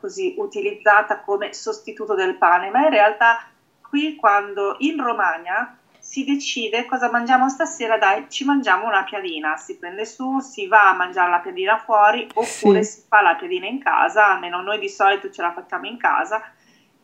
così 0.00 0.34
utilizzata 0.38 1.20
come 1.20 1.52
sostituto 1.52 2.16
del 2.16 2.34
pane, 2.34 2.70
ma 2.70 2.80
in 2.80 2.90
realtà 2.90 3.46
qui 3.88 4.16
quando 4.16 4.74
in 4.78 5.00
Romagna 5.00 5.78
si 5.96 6.24
decide 6.24 6.84
cosa 6.84 7.12
mangiamo 7.12 7.48
stasera, 7.48 7.96
dai, 7.96 8.28
ci 8.28 8.44
mangiamo 8.44 8.88
una 8.88 9.04
piadina, 9.04 9.56
si 9.56 9.78
prende 9.78 10.04
su, 10.04 10.40
si 10.40 10.66
va 10.66 10.88
a 10.88 10.94
mangiare 10.94 11.30
la 11.30 11.38
piadina 11.38 11.78
fuori 11.78 12.26
oppure 12.34 12.82
sì. 12.82 13.02
si 13.02 13.06
fa 13.06 13.20
la 13.20 13.36
piadina 13.36 13.66
in 13.66 13.80
casa, 13.80 14.32
almeno 14.32 14.62
noi 14.62 14.80
di 14.80 14.88
solito 14.88 15.30
ce 15.30 15.42
la 15.42 15.52
facciamo 15.52 15.86
in 15.86 15.96
casa 15.96 16.42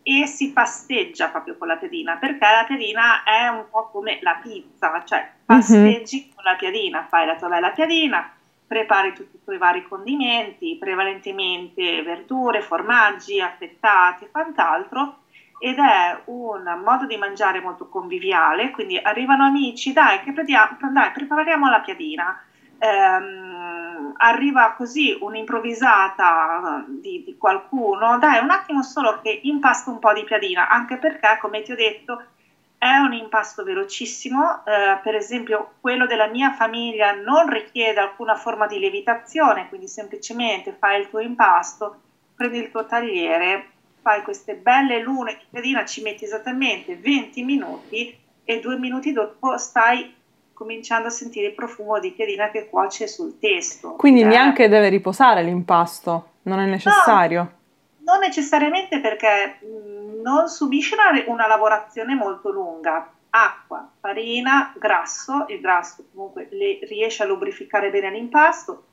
e 0.03 0.27
si 0.27 0.53
pasteggia 0.53 1.29
proprio 1.29 1.57
con 1.59 1.69
la 1.69 1.77
piadina 1.77 2.17
perché 2.17 2.47
la 2.47 2.65
piadina 2.67 3.23
è 3.23 3.49
un 3.49 3.67
po' 3.71 3.91
come 3.91 4.19
la 4.23 4.39
pizza, 4.43 5.03
cioè 5.05 5.21
mhm. 5.21 5.45
pasteggi 5.45 6.19
mm-hmm. 6.19 6.35
con 6.35 6.45
la 6.45 6.57
piadina, 6.57 7.07
fai 7.09 7.27
la 7.27 7.37
tua 7.37 7.49
bella 7.49 7.71
piadina, 7.71 8.33
prepari 8.67 9.13
tutti 9.13 9.37
i 9.37 9.45
tuoi 9.45 9.59
vari 9.59 9.83
condimenti, 9.83 10.77
prevalentemente 10.79 12.03
verdure, 12.03 12.63
formaggi, 12.63 13.41
affettati 13.41 14.25
e 14.25 14.31
quant'altro 14.31 15.19
ed 15.63 15.79
è 15.79 16.23
un 16.27 16.81
modo 16.83 17.05
di 17.05 17.19
mangiare 17.19 17.61
molto 17.61 17.89
conviviale, 17.89 18.71
quindi 18.71 18.97
arrivano 18.97 19.45
amici, 19.45 19.93
dai, 19.93 20.21
che 20.23 20.33
prediamo, 20.33 20.79
dai 20.91 21.11
prepariamo 21.11 21.69
la 21.69 21.81
piadina. 21.81 22.43
Ehm, 22.83 24.15
arriva 24.17 24.73
così 24.73 25.17
un'improvvisata 25.21 26.85
di, 26.89 27.23
di, 27.25 27.37
qualcuno, 27.37 28.19
dai 28.19 28.43
un 28.43 28.51
attimo 28.51 28.83
solo 28.83 29.21
che 29.21 29.41
impasto 29.43 29.91
un 29.91 29.99
po' 29.99 30.15
di 30.15 30.25
piadina, 30.25 30.69
anche 30.69 30.97
perché, 30.97 31.37
come 31.41 31.61
ti 31.61 31.73
ho 31.73 31.77
detto, 31.77 32.23
è 32.79 32.97
un 32.97 33.13
impasto 33.13 33.65
velocissimo, 33.65 34.65
eh, 34.65 34.99
per 35.03 35.15
esempio 35.15 35.73
quello 35.81 36.07
della 36.07 36.27
mia 36.29 36.53
famiglia 36.53 37.13
non 37.13 37.51
richiede 37.51 38.01
alcuna 38.01 38.35
forma 38.35 38.67
di 38.67 38.79
lievitazione, 38.79 39.69
quindi 39.69 39.87
semplicemente 39.87 40.73
fai 40.73 41.01
il 41.01 41.11
tuo 41.11 41.19
impasto, 41.19 42.01
prendi 42.35 42.59
il 42.59 42.71
tuo 42.71 42.87
tagliere, 42.87 43.73
fai 44.01 44.23
queste 44.23 44.55
belle 44.55 45.01
lune 45.01 45.35
di 45.35 45.45
piadina, 45.51 45.85
ci 45.85 46.01
metti 46.01 46.25
esattamente 46.25 46.97
20 46.97 47.43
minuti 47.45 48.19
e 48.43 48.61
due 48.61 48.79
minuti 48.79 49.13
dopo 49.13 49.59
stai 49.59 50.15
cominciando 50.61 51.09
a 51.09 51.11
sentire 51.11 51.47
il 51.47 51.55
profumo 51.55 51.99
di 51.99 52.11
piadina 52.13 52.51
che 52.51 52.69
cuoce 52.69 53.09
sul 53.09 53.39
testo. 53.39 53.93
Quindi 53.93 54.21
eh. 54.21 54.27
neanche 54.27 54.69
deve 54.69 54.91
riposare 54.91 55.43
l'impasto, 55.43 56.33
non 56.43 56.59
è 56.59 56.67
necessario? 56.67 57.53
No, 58.01 58.13
non 58.13 58.21
necessariamente 58.21 59.01
perché 59.01 59.57
mh, 59.61 60.21
non 60.21 60.49
subisce 60.49 60.97
una, 60.97 61.25
una 61.33 61.47
lavorazione 61.47 62.15
molto 62.15 62.51
lunga. 62.51 63.11
Acqua, 63.31 63.91
farina, 64.01 64.75
grasso, 64.77 65.47
il 65.49 65.61
grasso 65.61 66.05
comunque 66.13 66.49
le, 66.51 66.81
riesce 66.83 67.23
a 67.23 67.27
lubrificare 67.27 67.89
bene 67.89 68.11
l'impasto, 68.11 68.85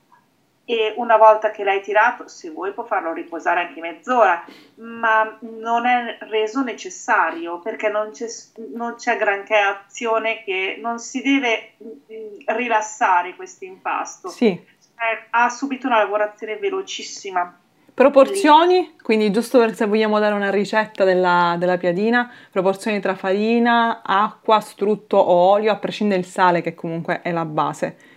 e 0.69 0.93
una 0.97 1.15
volta 1.15 1.49
che 1.49 1.63
l'hai 1.63 1.81
tirato, 1.81 2.27
se 2.27 2.49
vuoi 2.49 2.73
può 2.73 2.83
farlo 2.83 3.13
riposare 3.13 3.61
anche 3.61 3.79
mezz'ora, 3.79 4.43
ma 4.75 5.37
non 5.39 5.85
è 5.85 6.17
reso 6.29 6.61
necessario 6.61 7.59
perché 7.59 7.87
non 7.87 8.11
c'è, 8.11 8.27
non 8.73 8.95
c'è 8.95 9.15
granché 9.15 9.55
azione 9.55 10.43
che 10.43 10.77
non 10.81 10.99
si 10.99 11.21
deve 11.21 11.75
mm, 11.81 12.39
rilassare 12.47 13.33
questo 13.37 13.63
impasto. 13.63 14.27
Sì. 14.27 14.47
Eh, 14.47 15.27
ha 15.29 15.47
subito 15.47 15.87
una 15.87 15.99
lavorazione 15.99 16.57
velocissima. 16.57 17.59
Proporzioni, 17.93 18.97
quindi 19.01 19.31
giusto 19.31 19.59
per 19.59 19.73
se 19.73 19.85
vogliamo 19.85 20.19
dare 20.19 20.35
una 20.35 20.51
ricetta 20.51 21.05
della, 21.05 21.55
della, 21.57 21.77
piadina, 21.77 22.29
proporzioni 22.51 22.99
tra 22.99 23.15
farina, 23.15 24.01
acqua, 24.03 24.59
strutto 24.59 25.15
o 25.15 25.33
olio, 25.33 25.71
a 25.71 25.77
prescindere 25.77 26.19
dal 26.19 26.29
sale 26.29 26.61
che 26.61 26.75
comunque 26.75 27.21
è 27.21 27.31
la 27.31 27.45
base. 27.45 28.16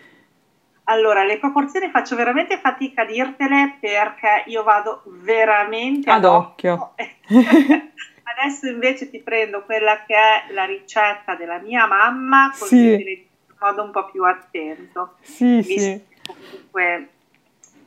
Allora, 0.90 1.22
le 1.22 1.38
proporzioni 1.38 1.88
faccio 1.88 2.16
veramente 2.16 2.58
fatica 2.58 3.02
a 3.02 3.04
dirtele 3.04 3.76
perché 3.78 4.42
io 4.46 4.64
vado 4.64 5.02
veramente 5.06 6.10
ad, 6.10 6.24
occhio. 6.24 6.94
Adesso 6.98 8.66
invece 8.66 9.08
ti 9.08 9.20
prendo 9.20 9.62
quella 9.62 10.02
che 10.04 10.14
è 10.16 10.52
la 10.52 10.64
ricetta 10.64 11.36
della 11.36 11.58
mia 11.58 11.86
mamma, 11.86 12.52
così 12.58 12.76
sì. 12.76 13.26
in 13.48 13.54
modo 13.60 13.84
un 13.84 13.92
po' 13.92 14.10
più 14.10 14.24
attento. 14.24 15.14
Sì, 15.20 15.62
sì. 15.62 16.04
Comunque, 16.26 17.08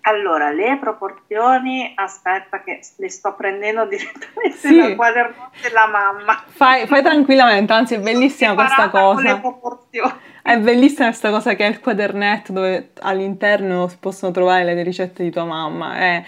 allora, 0.06 0.52
le 0.52 0.78
proporzioni, 0.80 1.94
aspetta 1.96 2.62
che 2.62 2.82
le 2.98 3.10
sto 3.10 3.36
prendendo 3.36 3.86
direttamente 3.88 4.58
sì. 4.58 4.78
dal 4.78 4.96
quaderno 4.96 5.52
della 5.62 5.88
mamma. 5.88 6.44
Fai, 6.48 6.88
fai 6.88 7.02
tranquillamente, 7.02 7.72
anzi 7.72 7.96
è 7.96 8.00
bellissima 8.00 8.54
questa 8.54 8.90
cosa. 8.90 9.42
È 10.42 10.58
bellissima 10.58 11.08
questa 11.08 11.30
cosa 11.30 11.54
che 11.56 11.66
è 11.66 11.70
il 11.70 11.80
quadernetto 11.80 12.52
dove 12.52 12.92
all'interno 13.00 13.88
si 13.88 13.96
possono 13.98 14.34
trovare 14.34 14.66
le 14.66 14.84
ricette 14.84 15.24
di 15.24 15.32
tua 15.32 15.46
mamma. 15.46 15.96
È... 15.96 16.24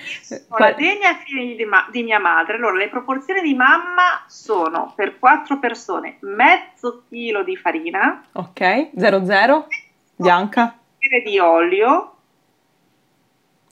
La 0.58 0.72
degna 0.72 1.14
figlia 1.16 1.56
di, 1.56 1.66
ma- 1.66 1.88
di, 1.92 2.04
mia 2.04 2.20
madre. 2.20 2.56
Allora, 2.56 2.78
le 2.78 2.88
proporzioni 2.88 3.42
di 3.42 3.56
mamma 3.56 4.24
sono 4.28 4.94
per 4.96 5.20
quattro 5.20 5.60
persone 5.60 6.16
mezzo 6.22 7.04
chilo 7.10 7.44
di 7.44 7.58
farina. 7.58 8.24
Ok, 8.32 8.92
00, 8.96 9.68
bianca. 10.16 10.78
di 11.22 11.38
olio. 11.40 12.15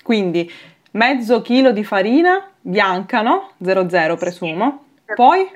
Quindi 0.04 0.52
mezzo 0.92 1.42
chilo 1.42 1.72
di 1.72 1.84
farina 1.84 2.52
bianca, 2.62 3.22
no? 3.22 3.54
00 3.58 4.16
presumo. 4.16 4.86
Sì, 5.06 5.14
Poi? 5.16 5.50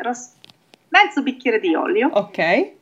Mezzo 0.90 1.22
bicchiere 1.22 1.60
di 1.60 1.76
olio. 1.76 2.10
Ok. 2.12 2.38
E 2.40 2.74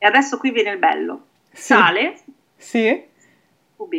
adesso 0.00 0.38
qui 0.38 0.50
viene 0.50 0.70
il 0.70 0.78
bello 0.78 1.26
sì. 1.52 1.62
sale, 1.62 2.16
sì. 2.56 3.04
UB, 3.76 3.92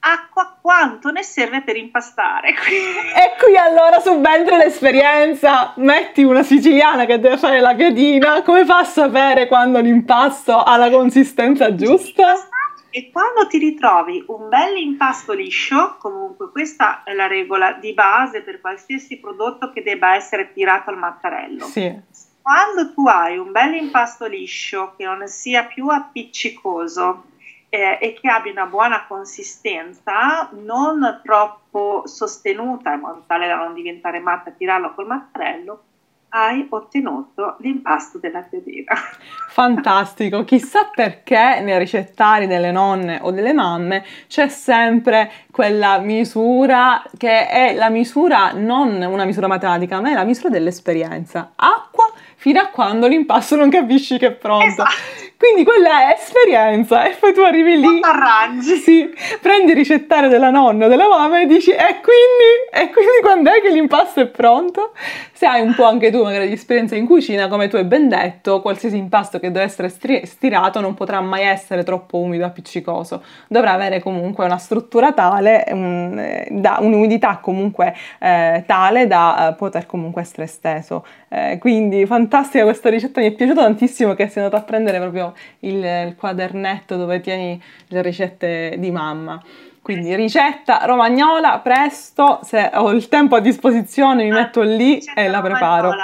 acqua, 0.00 0.58
quanto 0.60 1.10
ne 1.10 1.22
serve 1.22 1.62
per 1.62 1.76
impastare. 1.76 2.48
e 2.50 3.42
qui 3.42 3.56
allora 3.56 4.00
subentra 4.00 4.56
l'esperienza. 4.56 5.72
Metti 5.76 6.22
una 6.22 6.42
siciliana 6.42 7.06
che 7.06 7.18
deve 7.18 7.36
fare 7.36 7.60
la 7.60 7.74
piadina, 7.74 8.42
come 8.42 8.64
fa 8.64 8.78
a 8.78 8.84
sapere 8.84 9.46
quando 9.46 9.80
l'impasto 9.80 10.56
ha 10.62 10.76
la 10.76 10.90
consistenza 10.90 11.74
giusta? 11.74 12.47
E 12.90 13.10
quando 13.10 13.46
ti 13.46 13.58
ritrovi 13.58 14.24
un 14.28 14.48
bel 14.48 14.76
impasto 14.76 15.32
liscio, 15.32 15.96
comunque 15.98 16.50
questa 16.50 17.02
è 17.02 17.12
la 17.12 17.26
regola 17.26 17.72
di 17.72 17.92
base 17.92 18.42
per 18.42 18.60
qualsiasi 18.60 19.18
prodotto 19.18 19.70
che 19.70 19.82
debba 19.82 20.14
essere 20.14 20.52
tirato 20.52 20.90
al 20.90 20.98
mattarello. 20.98 21.64
Sì 21.66 22.26
quando 22.48 22.94
tu 22.94 23.06
hai 23.06 23.36
un 23.36 23.52
bel 23.52 23.74
impasto 23.74 24.24
liscio 24.24 24.94
che 24.96 25.04
non 25.04 25.28
sia 25.28 25.66
più 25.66 25.88
appiccicoso 25.88 27.24
eh, 27.68 27.98
e 28.00 28.14
che 28.14 28.26
abbia 28.30 28.52
una 28.52 28.64
buona 28.64 29.04
consistenza, 29.06 30.48
non 30.52 31.20
troppo 31.22 32.04
sostenuta 32.06 32.94
in 32.94 33.00
modo 33.00 33.24
tale 33.26 33.48
da 33.48 33.56
non 33.56 33.74
diventare 33.74 34.18
matta 34.18 34.48
e 34.48 34.56
tirarlo 34.56 34.94
col 34.94 35.06
mattarello, 35.06 35.82
hai 36.30 36.66
ottenuto 36.68 37.56
l'impasto 37.60 38.18
della 38.18 38.40
piadina. 38.40 38.92
Fantastico, 39.48 40.44
chissà 40.44 40.90
perché 40.94 41.60
nei 41.60 41.78
ricettari 41.78 42.46
delle 42.46 42.70
nonne 42.70 43.18
o 43.22 43.30
delle 43.30 43.52
mamme 43.52 44.04
c'è 44.28 44.48
sempre 44.48 45.30
quella 45.50 45.98
misura 45.98 47.02
che 47.16 47.48
è 47.48 47.74
la 47.74 47.88
misura 47.88 48.52
non 48.52 49.02
una 49.02 49.24
misura 49.24 49.46
matematica, 49.46 50.00
ma 50.00 50.10
è 50.10 50.14
la 50.14 50.24
misura 50.24 50.48
dell'esperienza. 50.48 51.52
Acqua 51.56 52.12
fino 52.36 52.60
a 52.60 52.66
quando 52.66 53.08
l'impasto 53.08 53.56
non 53.56 53.70
capisci 53.70 54.18
che 54.18 54.28
è 54.28 54.32
pronto. 54.32 54.66
Esatto. 54.66 55.27
Quindi 55.38 55.62
quella 55.62 56.08
è 56.08 56.16
esperienza 56.18 57.04
e 57.04 57.14
poi 57.14 57.32
tu 57.32 57.42
arrivi 57.42 57.78
lì, 57.78 58.00
arrangi. 58.02 58.74
Sì, 58.74 59.08
prendi 59.40 59.70
il 59.70 59.76
ricettario 59.76 60.28
della 60.28 60.50
nonna 60.50 60.86
o 60.86 60.88
della 60.88 61.08
mamma 61.08 61.40
e 61.40 61.46
dici 61.46 61.70
e 61.70 62.00
quindi, 62.02 62.66
e 62.72 62.90
quindi 62.90 63.20
quando 63.22 63.52
è 63.52 63.60
che 63.60 63.70
l'impasto 63.70 64.18
è 64.18 64.26
pronto? 64.26 64.94
Se 65.32 65.46
hai 65.46 65.60
un 65.60 65.76
po' 65.76 65.84
anche 65.84 66.10
tu 66.10 66.24
magari 66.24 66.48
di 66.48 66.54
esperienza 66.54 66.96
in 66.96 67.06
cucina, 67.06 67.46
come 67.46 67.68
tu 67.68 67.76
hai 67.76 67.84
ben 67.84 68.08
detto, 68.08 68.60
qualsiasi 68.60 68.96
impasto 68.96 69.38
che 69.38 69.52
deve 69.52 69.64
essere 69.64 69.88
stri- 69.88 70.26
stirato 70.26 70.80
non 70.80 70.94
potrà 70.94 71.20
mai 71.20 71.44
essere 71.44 71.84
troppo 71.84 72.18
umido, 72.18 72.44
appiccicoso. 72.44 73.22
Dovrà 73.46 73.74
avere 73.74 74.00
comunque 74.00 74.44
una 74.44 74.58
struttura 74.58 75.12
tale, 75.12 75.64
un, 75.70 76.18
eh, 76.18 76.48
da, 76.50 76.78
un'umidità 76.80 77.38
comunque 77.40 77.94
eh, 78.18 78.64
tale 78.66 79.06
da 79.06 79.50
eh, 79.50 79.54
poter 79.54 79.86
comunque 79.86 80.22
essere 80.22 80.42
esteso. 80.42 81.06
Eh, 81.28 81.58
quindi 81.60 82.04
fantastica 82.06 82.64
questa 82.64 82.88
ricetta, 82.88 83.20
mi 83.20 83.28
è 83.28 83.30
piaciuta 83.30 83.62
tantissimo 83.62 84.14
che 84.14 84.26
sei 84.26 84.42
andata 84.42 84.60
a 84.60 84.66
prendere 84.66 84.98
proprio 84.98 85.27
il, 85.60 85.76
il 85.76 86.14
quadernetto 86.16 86.96
dove 86.96 87.20
tieni 87.20 87.62
le 87.88 88.02
ricette 88.02 88.74
di 88.78 88.90
mamma. 88.90 89.42
Quindi 89.80 90.14
ricetta 90.14 90.84
romagnola, 90.84 91.60
presto, 91.60 92.40
se 92.42 92.70
ho 92.74 92.90
il 92.90 93.08
tempo 93.08 93.36
a 93.36 93.40
disposizione 93.40 94.24
mi 94.24 94.30
ah, 94.30 94.34
metto 94.34 94.60
lì 94.60 94.98
e 95.14 95.28
la 95.28 95.40
preparo. 95.40 95.94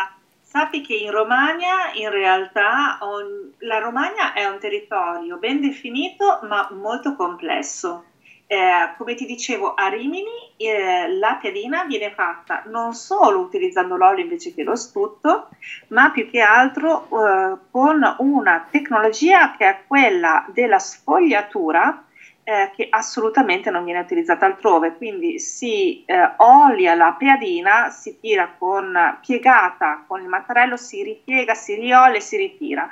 Sappi 0.41 0.81
che 0.81 0.95
in 0.95 1.11
Romagna 1.11 1.93
in 1.93 2.09
realtà 2.09 2.97
on, 3.01 3.53
la 3.59 3.81
Romagna 3.81 4.33
è 4.33 4.47
un 4.47 4.59
territorio 4.59 5.37
ben 5.37 5.61
definito 5.61 6.41
ma 6.49 6.67
molto 6.73 7.15
complesso. 7.15 8.05
Eh, 8.47 8.95
come 8.99 9.15
ti 9.15 9.25
dicevo, 9.25 9.73
a 9.73 9.89
Rimini 9.89 10.53
eh, 10.59 11.11
la 11.15 11.39
piadina 11.41 11.85
viene 11.85 12.13
fatta 12.13 12.63
non 12.67 12.93
solo 12.93 13.41
utilizzando 13.41 13.97
l'olio 13.97 14.23
invece 14.23 14.53
che 14.53 14.63
lo 14.63 14.77
stutto, 14.77 15.49
ma 15.89 16.11
più 16.11 16.31
che 16.31 16.41
altro 16.41 17.05
eh, 17.05 17.57
con 17.71 18.17
una 18.19 18.67
tecnologia 18.71 19.57
che 19.57 19.67
è 19.67 19.79
quella 19.87 20.45
della 20.53 20.79
sfogliatura 20.79 22.05
eh, 22.45 22.71
che 22.77 22.87
assolutamente 22.91 23.71
non 23.71 23.85
viene 23.85 24.01
utilizzata 24.01 24.45
altrove. 24.45 24.95
Quindi 24.97 25.39
si 25.39 26.05
eh, 26.05 26.35
olia 26.37 26.95
la 26.95 27.15
piadina, 27.19 27.89
si 27.89 28.21
tira 28.21 28.55
con 28.59 29.19
piegata 29.25 30.05
con 30.07 30.21
il 30.21 30.29
mattarello, 30.29 30.77
si 30.77 31.03
ripiega, 31.03 31.55
si 31.55 31.75
riolia 31.77 32.19
e 32.19 32.21
si 32.21 32.37
ritira 32.37 32.89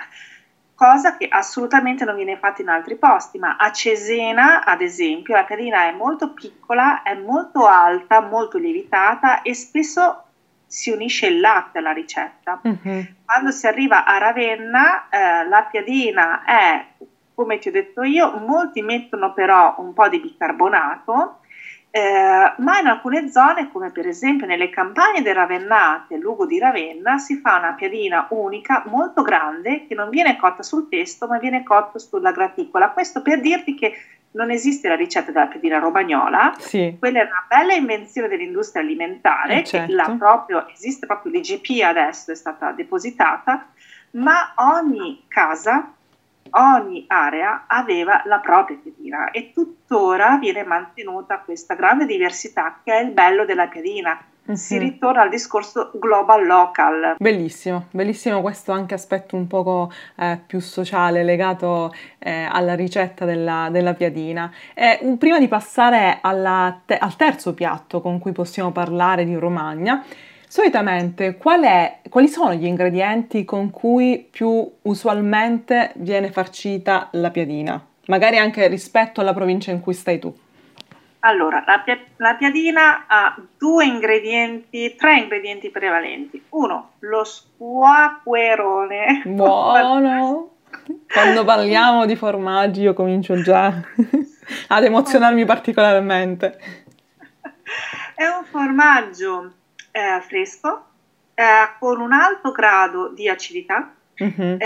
cosa 0.83 1.17
che 1.17 1.29
assolutamente 1.31 2.05
non 2.05 2.17
viene 2.17 2.37
fatta 2.37 2.61
in 2.61 2.69
altri 2.69 2.97
posti, 2.97 3.39
ma 3.39 3.55
a 3.57 3.71
Cesena, 3.71 4.65
ad 4.65 4.81
esempio, 4.81 5.37
la 5.37 5.45
piadina 5.45 5.85
è 5.85 5.93
molto 5.93 6.33
piccola, 6.33 7.03
è 7.03 7.15
molto 7.15 7.69
alta, 7.69 8.21
molto 8.21 8.59
lievitata 8.59 9.43
e 9.43 9.55
spesso 9.55 10.25
si 10.67 10.91
unisce 10.91 11.29
il 11.29 11.39
latte 11.39 11.79
alla 11.79 11.93
ricetta. 11.93 12.61
Mm-hmm. 12.67 13.01
Quando 13.25 13.53
si 13.53 13.69
arriva 13.69 14.05
a 14.05 14.19
Ravenna, 14.19 15.09
eh, 15.09 15.47
la 15.47 15.63
piadina 15.71 16.43
è, 16.43 16.85
come 17.33 17.59
ti 17.59 17.69
ho 17.69 17.71
detto 17.71 18.03
io, 18.03 18.37
molti 18.39 18.83
mettono 18.83 19.33
però 19.33 19.77
un 19.79 19.93
po' 19.93 20.09
di 20.09 20.19
bicarbonato, 20.19 21.42
eh, 21.95 22.55
ma 22.57 22.79
in 22.79 22.87
alcune 22.87 23.31
zone, 23.31 23.71
come 23.71 23.91
per 23.91 24.07
esempio 24.07 24.47
nelle 24.47 24.71
campagne 24.71 25.21
del 25.21 25.35
Ravennate, 25.35 26.17
Lugo 26.17 26.47
di 26.47 26.59
Ravenna, 26.59 27.19
si 27.19 27.37
fa 27.37 27.59
una 27.59 27.75
piadina 27.75 28.29
unica 28.31 28.83
molto 28.87 29.21
grande 29.21 29.87
che 29.87 29.95
non 29.95 30.09
viene 30.09 30.39
cotta 30.39 30.63
sul 30.63 30.89
testo 30.89 31.27
ma 31.27 31.39
viene 31.39 31.63
cotta 31.63 31.99
sulla 31.99 32.33
graticola. 32.33 32.93
Questo 32.93 33.21
per 33.21 33.43
dirti 33.43 33.75
che 33.75 33.93
non 34.31 34.51
esiste 34.51 34.89
la 34.89 34.95
ricetta 34.95 35.33
della 35.33 35.49
piadina 35.49 35.79
romagnola, 35.81 36.55
sì. 36.57 36.97
quella 36.99 37.21
è 37.21 37.25
una 37.25 37.45
bella 37.47 37.75
invenzione 37.75 38.29
dell'industria 38.29 38.83
alimentare, 38.83 39.61
eh 39.61 39.65
certo. 39.65 40.17
proprio, 40.17 40.67
esiste 40.69 41.05
proprio 41.05 41.33
l'IGP 41.33 41.83
adesso, 41.85 42.33
è 42.33 42.35
stata 42.35 42.73
depositata, 42.73 43.67
ma 44.13 44.55
ogni 44.57 45.25
casa 45.29 45.93
ogni 46.51 47.05
area 47.09 47.65
aveva 47.67 48.23
la 48.27 48.39
propria 48.39 48.79
piadina 48.83 49.31
e 49.31 49.53
tuttora 49.53 50.39
viene 50.39 50.65
mantenuta 50.65 51.39
questa 51.39 51.75
grande 51.75 52.07
diversità 52.07 52.81
che 52.83 52.93
è 52.93 53.03
il 53.03 53.11
bello 53.11 53.45
della 53.45 53.69
piadina. 53.69 54.21
Uh-huh. 54.45 54.57
Si 54.57 54.77
ritorna 54.77 55.23
al 55.23 55.29
discorso 55.29 55.93
global 55.95 56.45
local. 56.45 57.15
Bellissimo, 57.17 57.87
bellissimo 57.93 58.41
questo 58.41 58.73
anche 58.73 58.95
aspetto 58.95 59.37
un 59.37 59.47
poco 59.47 59.93
eh, 60.17 60.41
più 60.45 60.59
sociale 60.59 61.23
legato 61.23 61.95
eh, 62.19 62.49
alla 62.51 62.75
ricetta 62.75 63.25
della, 63.25 63.69
della 63.71 63.95
piadina. 63.95 64.53
Eh, 64.75 65.17
prima 65.17 65.39
di 65.39 65.47
passare 65.47 66.19
te- 66.21 66.99
al 66.99 67.17
terzo 67.17 67.55
piatto 67.55 68.01
con 68.01 68.19
cui 68.19 68.33
possiamo 68.33 68.73
parlare 68.73 69.25
di 69.25 69.37
Romagna, 69.37 70.05
Solitamente 70.53 71.29
è, 71.29 71.39
quali 71.39 72.29
sono 72.29 72.53
gli 72.53 72.67
ingredienti 72.67 73.43
con 73.43 73.71
cui 73.71 74.29
più 74.31 74.71
usualmente 74.83 75.93
viene 75.95 76.31
farcita 76.31 77.09
la 77.13 77.31
piadina? 77.31 77.83
Magari 78.09 78.37
anche 78.37 78.67
rispetto 78.67 79.23
alla 79.23 79.33
provincia 79.33 79.71
in 79.71 79.81
cui 79.81 79.95
stai 79.95 80.19
tu. 80.19 80.31
Allora, 81.21 81.65
la, 81.67 81.83
la, 82.19 82.35
piadina 82.35 83.05
ha 83.07 83.35
due 83.57 83.87
ingredienti, 83.87 84.95
tre 84.95 85.21
ingredienti 85.21 85.71
prevalenti. 85.71 86.45
Uno, 86.51 86.91
lo 86.99 87.25
squacquerone. 87.25 89.23
Buono! 89.25 90.51
Quando 91.11 91.45
parliamo 91.45 92.05
di 92.05 92.15
formaggi 92.15 92.83
io 92.83 92.93
comincio 92.93 93.41
già 93.41 93.69
ad 94.69 94.85
emozionarmi 94.85 95.47
particolarmente. 95.47 96.59
È 98.15 98.27
un 98.27 98.45
formaggio 98.45 99.53
eh, 99.93 100.21
fresco, 100.23 100.85
eh, 101.35 101.45
con 101.79 102.01
un 102.01 102.13
alto 102.13 102.51
grado 102.51 103.09
di 103.09 103.29
acidità 103.29 103.95
uh-huh. 104.17 104.59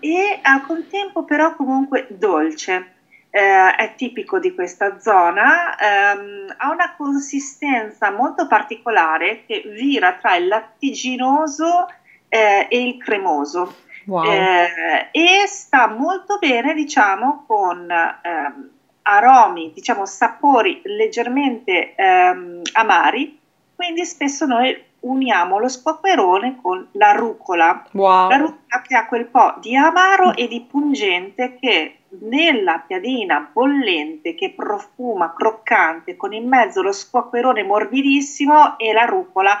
e 0.00 0.38
al 0.42 0.62
contempo 0.66 1.24
però 1.24 1.54
comunque 1.54 2.06
dolce. 2.10 2.94
Eh, 3.32 3.76
è 3.76 3.94
tipico 3.94 4.40
di 4.40 4.52
questa 4.54 4.98
zona, 4.98 5.76
ehm, 5.78 6.52
ha 6.56 6.72
una 6.72 6.96
consistenza 6.96 8.10
molto 8.10 8.48
particolare 8.48 9.44
che 9.46 9.62
vira 9.66 10.14
tra 10.14 10.34
il 10.34 10.48
lattiginoso 10.48 11.86
e 12.28 12.66
il 12.70 12.96
cremoso. 12.98 13.76
Wow. 14.06 14.24
e 15.12 15.44
sta 15.46 15.86
molto 15.86 16.38
bene, 16.38 16.74
diciamo, 16.74 17.44
con 17.46 17.88
ehm, 17.88 18.70
aromi, 19.02 19.72
diciamo, 19.72 20.06
sapori 20.06 20.80
leggermente 20.84 21.94
ehm, 21.94 22.62
amari, 22.72 23.39
quindi 23.80 24.04
spesso 24.04 24.44
noi 24.44 24.76
uniamo 25.00 25.58
lo 25.58 25.66
squacquerone 25.66 26.58
con 26.60 26.86
la 26.92 27.12
rucola. 27.12 27.82
Wow. 27.92 28.28
La 28.28 28.36
rucola 28.36 28.82
che 28.86 28.94
ha 28.94 29.06
quel 29.06 29.24
po' 29.24 29.54
di 29.58 29.74
amaro 29.74 30.36
e 30.36 30.46
di 30.48 30.60
pungente 30.60 31.56
che 31.58 32.00
nella 32.20 32.84
piadina 32.86 33.48
bollente 33.50 34.34
che 34.34 34.52
profuma 34.52 35.32
croccante 35.32 36.14
con 36.18 36.34
in 36.34 36.46
mezzo 36.46 36.82
lo 36.82 36.92
squacquerone 36.92 37.62
morbidissimo 37.62 38.76
e 38.76 38.92
la 38.92 39.06
rucola 39.06 39.56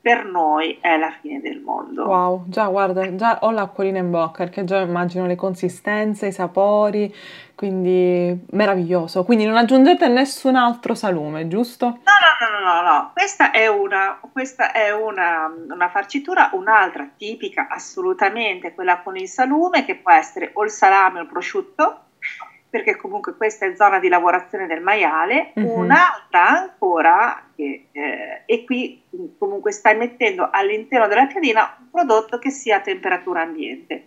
per 0.00 0.24
noi 0.24 0.78
è 0.80 0.96
la 0.96 1.12
fine 1.20 1.40
del 1.40 1.60
mondo. 1.60 2.06
Wow, 2.06 2.44
già 2.48 2.66
guarda, 2.68 3.14
già 3.14 3.38
ho 3.42 3.50
l'acquolina 3.50 3.98
in 3.98 4.10
bocca 4.10 4.44
perché 4.44 4.64
già 4.64 4.78
immagino 4.80 5.26
le 5.26 5.36
consistenze, 5.36 6.28
i 6.28 6.32
sapori, 6.32 7.14
quindi 7.54 8.46
meraviglioso. 8.52 9.24
Quindi 9.24 9.44
non 9.44 9.56
aggiungete 9.56 10.08
nessun 10.08 10.56
altro 10.56 10.94
salume, 10.94 11.48
giusto? 11.48 11.86
No, 11.86 11.92
no, 11.94 12.60
no, 12.60 12.64
no, 12.64 12.82
no. 12.82 13.10
Questa 13.12 13.50
è 13.50 13.66
una, 13.66 14.18
questa 14.32 14.72
è 14.72 14.90
una, 14.90 15.52
una 15.68 15.88
farcitura, 15.90 16.50
un'altra 16.54 17.06
tipica 17.16 17.68
assolutamente, 17.68 18.72
quella 18.72 19.00
con 19.02 19.16
il 19.16 19.28
salume 19.28 19.84
che 19.84 19.96
può 19.96 20.12
essere 20.12 20.50
o 20.54 20.64
il 20.64 20.70
salame 20.70 21.18
o 21.18 21.22
il 21.22 21.28
prosciutto 21.28 22.04
perché 22.70 22.96
comunque 22.96 23.36
questa 23.36 23.66
è 23.66 23.74
zona 23.74 23.98
di 23.98 24.08
lavorazione 24.08 24.66
del 24.66 24.80
maiale, 24.80 25.50
uh-huh. 25.54 25.80
un'altra 25.80 26.46
ancora, 26.46 27.50
che, 27.54 27.88
eh, 27.90 28.42
e 28.46 28.64
qui 28.64 29.02
comunque 29.36 29.72
stai 29.72 29.96
mettendo 29.96 30.48
all'interno 30.50 31.08
della 31.08 31.26
piadina 31.26 31.76
un 31.80 31.90
prodotto 31.90 32.38
che 32.38 32.50
sia 32.50 32.76
a 32.76 32.80
temperatura 32.80 33.42
ambiente. 33.42 34.06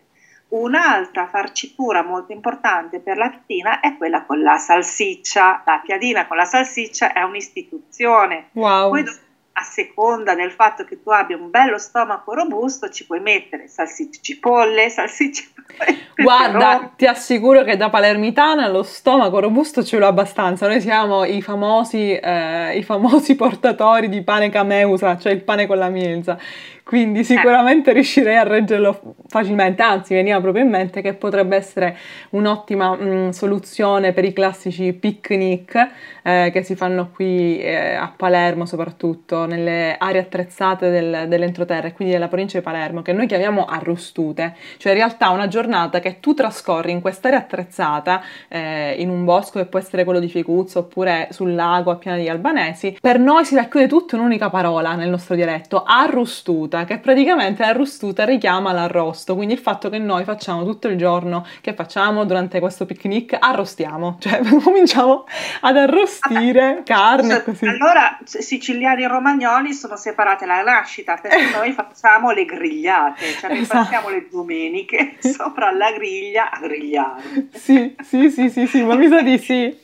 Un'altra 0.54 1.28
farcitura 1.28 2.04
molto 2.04 2.32
importante 2.32 3.00
per 3.00 3.18
la 3.18 3.30
piadina 3.30 3.80
è 3.80 3.98
quella 3.98 4.24
con 4.24 4.42
la 4.42 4.58
salsiccia. 4.58 5.64
La 5.66 5.82
piadina 5.84 6.28
con 6.28 6.38
la 6.38 6.46
salsiccia 6.46 7.12
è 7.12 7.24
un'istituzione. 7.24 8.50
Wow. 8.52 8.90
Poi 8.92 9.04
a 9.54 9.62
seconda 9.62 10.34
del 10.34 10.52
fatto 10.52 10.84
che 10.84 11.02
tu 11.02 11.10
abbia 11.10 11.38
un 11.38 11.50
bello 11.50 11.78
stomaco 11.78 12.34
robusto, 12.34 12.90
ci 12.90 13.06
puoi 13.06 13.20
mettere 13.20 13.68
salsicce 13.68 14.20
cipolle, 14.22 14.90
salsicce 14.90 15.50
Guarda, 16.16 16.92
ti 16.96 17.06
assicuro 17.06 17.64
che 17.64 17.78
da 17.78 17.90
palermitana 17.90 18.68
lo 18.68 18.84
stomaco 18.84 19.40
robusto 19.40 19.84
ce 19.84 19.98
l'ho 19.98 20.08
abbastanza. 20.08 20.68
Noi 20.68 20.82
siamo 20.82 21.24
i 21.24 21.42
famosi, 21.42 22.14
eh, 22.14 22.78
i 22.78 22.84
famosi 22.84 23.36
portatori 23.36 24.10
di 24.10 24.24
pane 24.24 24.50
cameusa, 24.50 25.18
cioè 25.18 25.32
il 25.32 25.44
pane 25.44 25.68
con 25.68 25.78
la 25.78 25.90
mielza 25.90 26.38
quindi 26.84 27.20
eh. 27.20 27.24
sicuramente 27.24 27.92
eh. 27.92 27.94
riuscirei 27.94 28.36
a 28.36 28.44
reggerlo 28.44 29.16
facilmente, 29.28 29.82
anzi 29.82 30.14
veniva 30.14 30.40
proprio 30.42 30.64
in 30.64 30.70
mente 30.70 31.02
che 31.02 31.14
potrebbe 31.14 31.56
essere 31.56 31.98
un'ottima 32.32 32.96
mh, 32.96 33.04
mm, 33.04 33.30
soluzione 33.30 34.12
per 34.12 34.26
i 34.26 34.34
classici 34.34 34.92
picnic 34.92 35.90
eh, 36.22 36.50
che 36.52 36.64
si 36.64 36.76
fanno 36.76 37.10
qui 37.14 37.60
eh, 37.60 37.96
a 37.96 38.14
Palermo 38.16 38.66
soprattutto, 38.66 39.46
nelle 39.46 39.96
aree 39.98 40.22
attrezzate 40.22 40.90
del, 40.90 41.28
dell'entroterra 41.28 41.88
e 41.88 41.94
quindi 41.94 42.14
della 42.14 42.28
provincia 42.28 42.58
di 42.58 42.64
Palermo, 42.64 43.02
che 43.02 43.14
noi 43.14 43.28
chiamiamo 43.28 43.66
arrostute, 43.66 44.56
cioè 44.78 44.92
in 44.92 44.98
realtà 44.98 45.30
una 45.30 45.48
giornata 45.48 46.00
che 46.00 46.20
tu 46.20 46.34
trascorri 46.34 46.92
in 46.92 47.02
quest'area 47.02 47.40
attrezzata, 47.40 48.22
eh, 48.50 48.96
in 48.98 49.10
un 49.10 49.24
bosco 49.24 49.60
che 49.60 49.66
può 49.66 49.80
essere 49.80 50.04
quello 50.04 50.20
di 50.20 50.28
Ficuzzo 50.28 50.80
oppure 50.80 51.30
sul 51.32 51.56
lago 51.56 51.92
a 51.92 51.96
Piana 51.96 52.18
di 52.18 52.28
Albanesi, 52.28 52.98
per 53.00 53.20
noi 53.20 53.46
si 53.46 53.56
racchiude 53.56 53.88
tutto 53.88 54.16
in 54.16 54.22
un'unica 54.22 54.50
parola 54.50 54.96
nel 54.96 55.10
nostro 55.10 55.36
dialetto, 55.36 55.84
arrostute 55.84 56.73
arrostuta, 56.74 56.86
che 56.86 56.98
praticamente 56.98 57.62
l'arrostuta 57.62 58.26
richiama 58.26 58.72
l'arrosto, 58.72 59.36
quindi 59.36 59.54
il 59.54 59.60
fatto 59.60 59.90
che 59.90 60.00
noi 60.00 60.24
facciamo 60.24 60.66
tutto 60.66 60.88
il 60.88 60.98
giorno, 60.98 61.46
che 61.62 61.74
facciamo 61.74 62.26
durante 62.26 62.60
questo 62.60 62.86
picnic, 62.86 63.38
arrostiamo, 63.40 64.18
cioè 64.20 64.42
cominciamo 64.64 65.26
ad 65.62 65.78
arrostire 65.78 66.68
Vabbè, 66.68 66.84
carne 66.84 67.38
e 67.38 67.44
così. 67.44 67.66
Allora 67.66 68.18
siciliani 68.24 69.04
e 69.04 69.08
romagnoli 69.08 69.74
sono 69.74 69.96
separate 69.96 70.46
alla 70.46 70.64
nascita, 70.64 71.18
perché 71.22 71.52
noi 71.56 71.72
facciamo 71.72 72.32
le 72.32 72.46
grigliate, 72.46 73.26
cioè 73.40 73.52
esatto. 73.52 73.84
passiamo 73.84 74.10
le 74.10 74.28
domeniche 74.30 75.16
sopra 75.22 75.72
la 75.72 75.92
griglia 75.92 76.50
a 76.50 76.60
grigliare. 76.60 77.22
Sì, 77.54 77.96
sì, 78.04 78.30
sì, 78.30 78.50
sì, 78.50 78.68
sì, 78.68 78.84
ma 78.84 78.96
mi 78.96 79.08
sa 79.08 79.22
di 79.22 79.38
sì, 79.38 79.76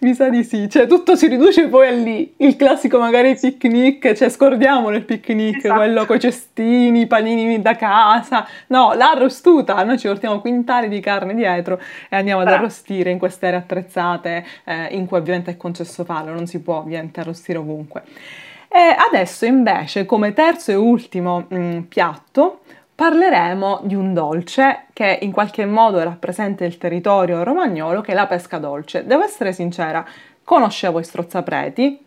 mi 0.00 0.14
sa 0.14 0.28
di 0.28 0.44
sì, 0.44 0.68
cioè 0.68 0.86
tutto 0.86 1.16
si 1.16 1.26
riduce 1.26 1.68
poi 1.68 1.88
a 1.88 1.92
lì, 1.92 2.34
il 2.38 2.56
classico 2.56 2.98
magari 2.98 3.36
picnic, 3.36 4.12
cioè 4.12 4.28
scordiamolo 4.28 4.96
il 4.96 5.04
picnic, 5.04 5.56
esatto. 5.56 5.74
quello 5.74 6.06
con 6.06 6.16
i 6.16 6.35
cestini, 6.36 7.06
panini 7.06 7.62
da 7.62 7.74
casa. 7.74 8.46
No, 8.68 8.92
l'arrostuta, 8.92 9.82
noi 9.82 9.98
ci 9.98 10.06
portiamo 10.06 10.40
quintali 10.40 10.88
di 10.88 11.00
carne 11.00 11.34
dietro 11.34 11.80
e 12.08 12.16
andiamo 12.16 12.42
ad 12.42 12.48
arrostire 12.48 13.10
in 13.10 13.18
queste 13.18 13.46
aree 13.46 13.58
attrezzate 13.58 14.44
eh, 14.64 14.88
in 14.90 15.06
cui 15.06 15.16
ovviamente 15.16 15.52
è 15.52 15.56
concesso 15.56 16.04
farlo, 16.04 16.32
non 16.32 16.46
si 16.46 16.60
può 16.60 16.76
ovviamente 16.76 17.20
arrostire 17.20 17.58
ovunque. 17.58 18.02
E 18.68 18.94
adesso 19.10 19.46
invece 19.46 20.04
come 20.04 20.32
terzo 20.34 20.70
e 20.70 20.74
ultimo 20.74 21.46
mh, 21.48 21.56
mm, 21.56 21.80
piatto 21.82 22.60
parleremo 22.94 23.80
di 23.84 23.94
un 23.94 24.12
dolce 24.12 24.86
che 24.92 25.18
in 25.22 25.30
qualche 25.30 25.64
modo 25.66 26.02
rappresenta 26.02 26.64
il 26.64 26.78
territorio 26.78 27.42
romagnolo 27.42 28.00
che 28.00 28.12
è 28.12 28.14
la 28.14 28.26
pesca 28.26 28.58
dolce. 28.58 29.06
Devo 29.06 29.22
essere 29.22 29.52
sincera, 29.52 30.04
conoscevo 30.42 30.98
i 30.98 31.04
strozzapreti, 31.04 32.05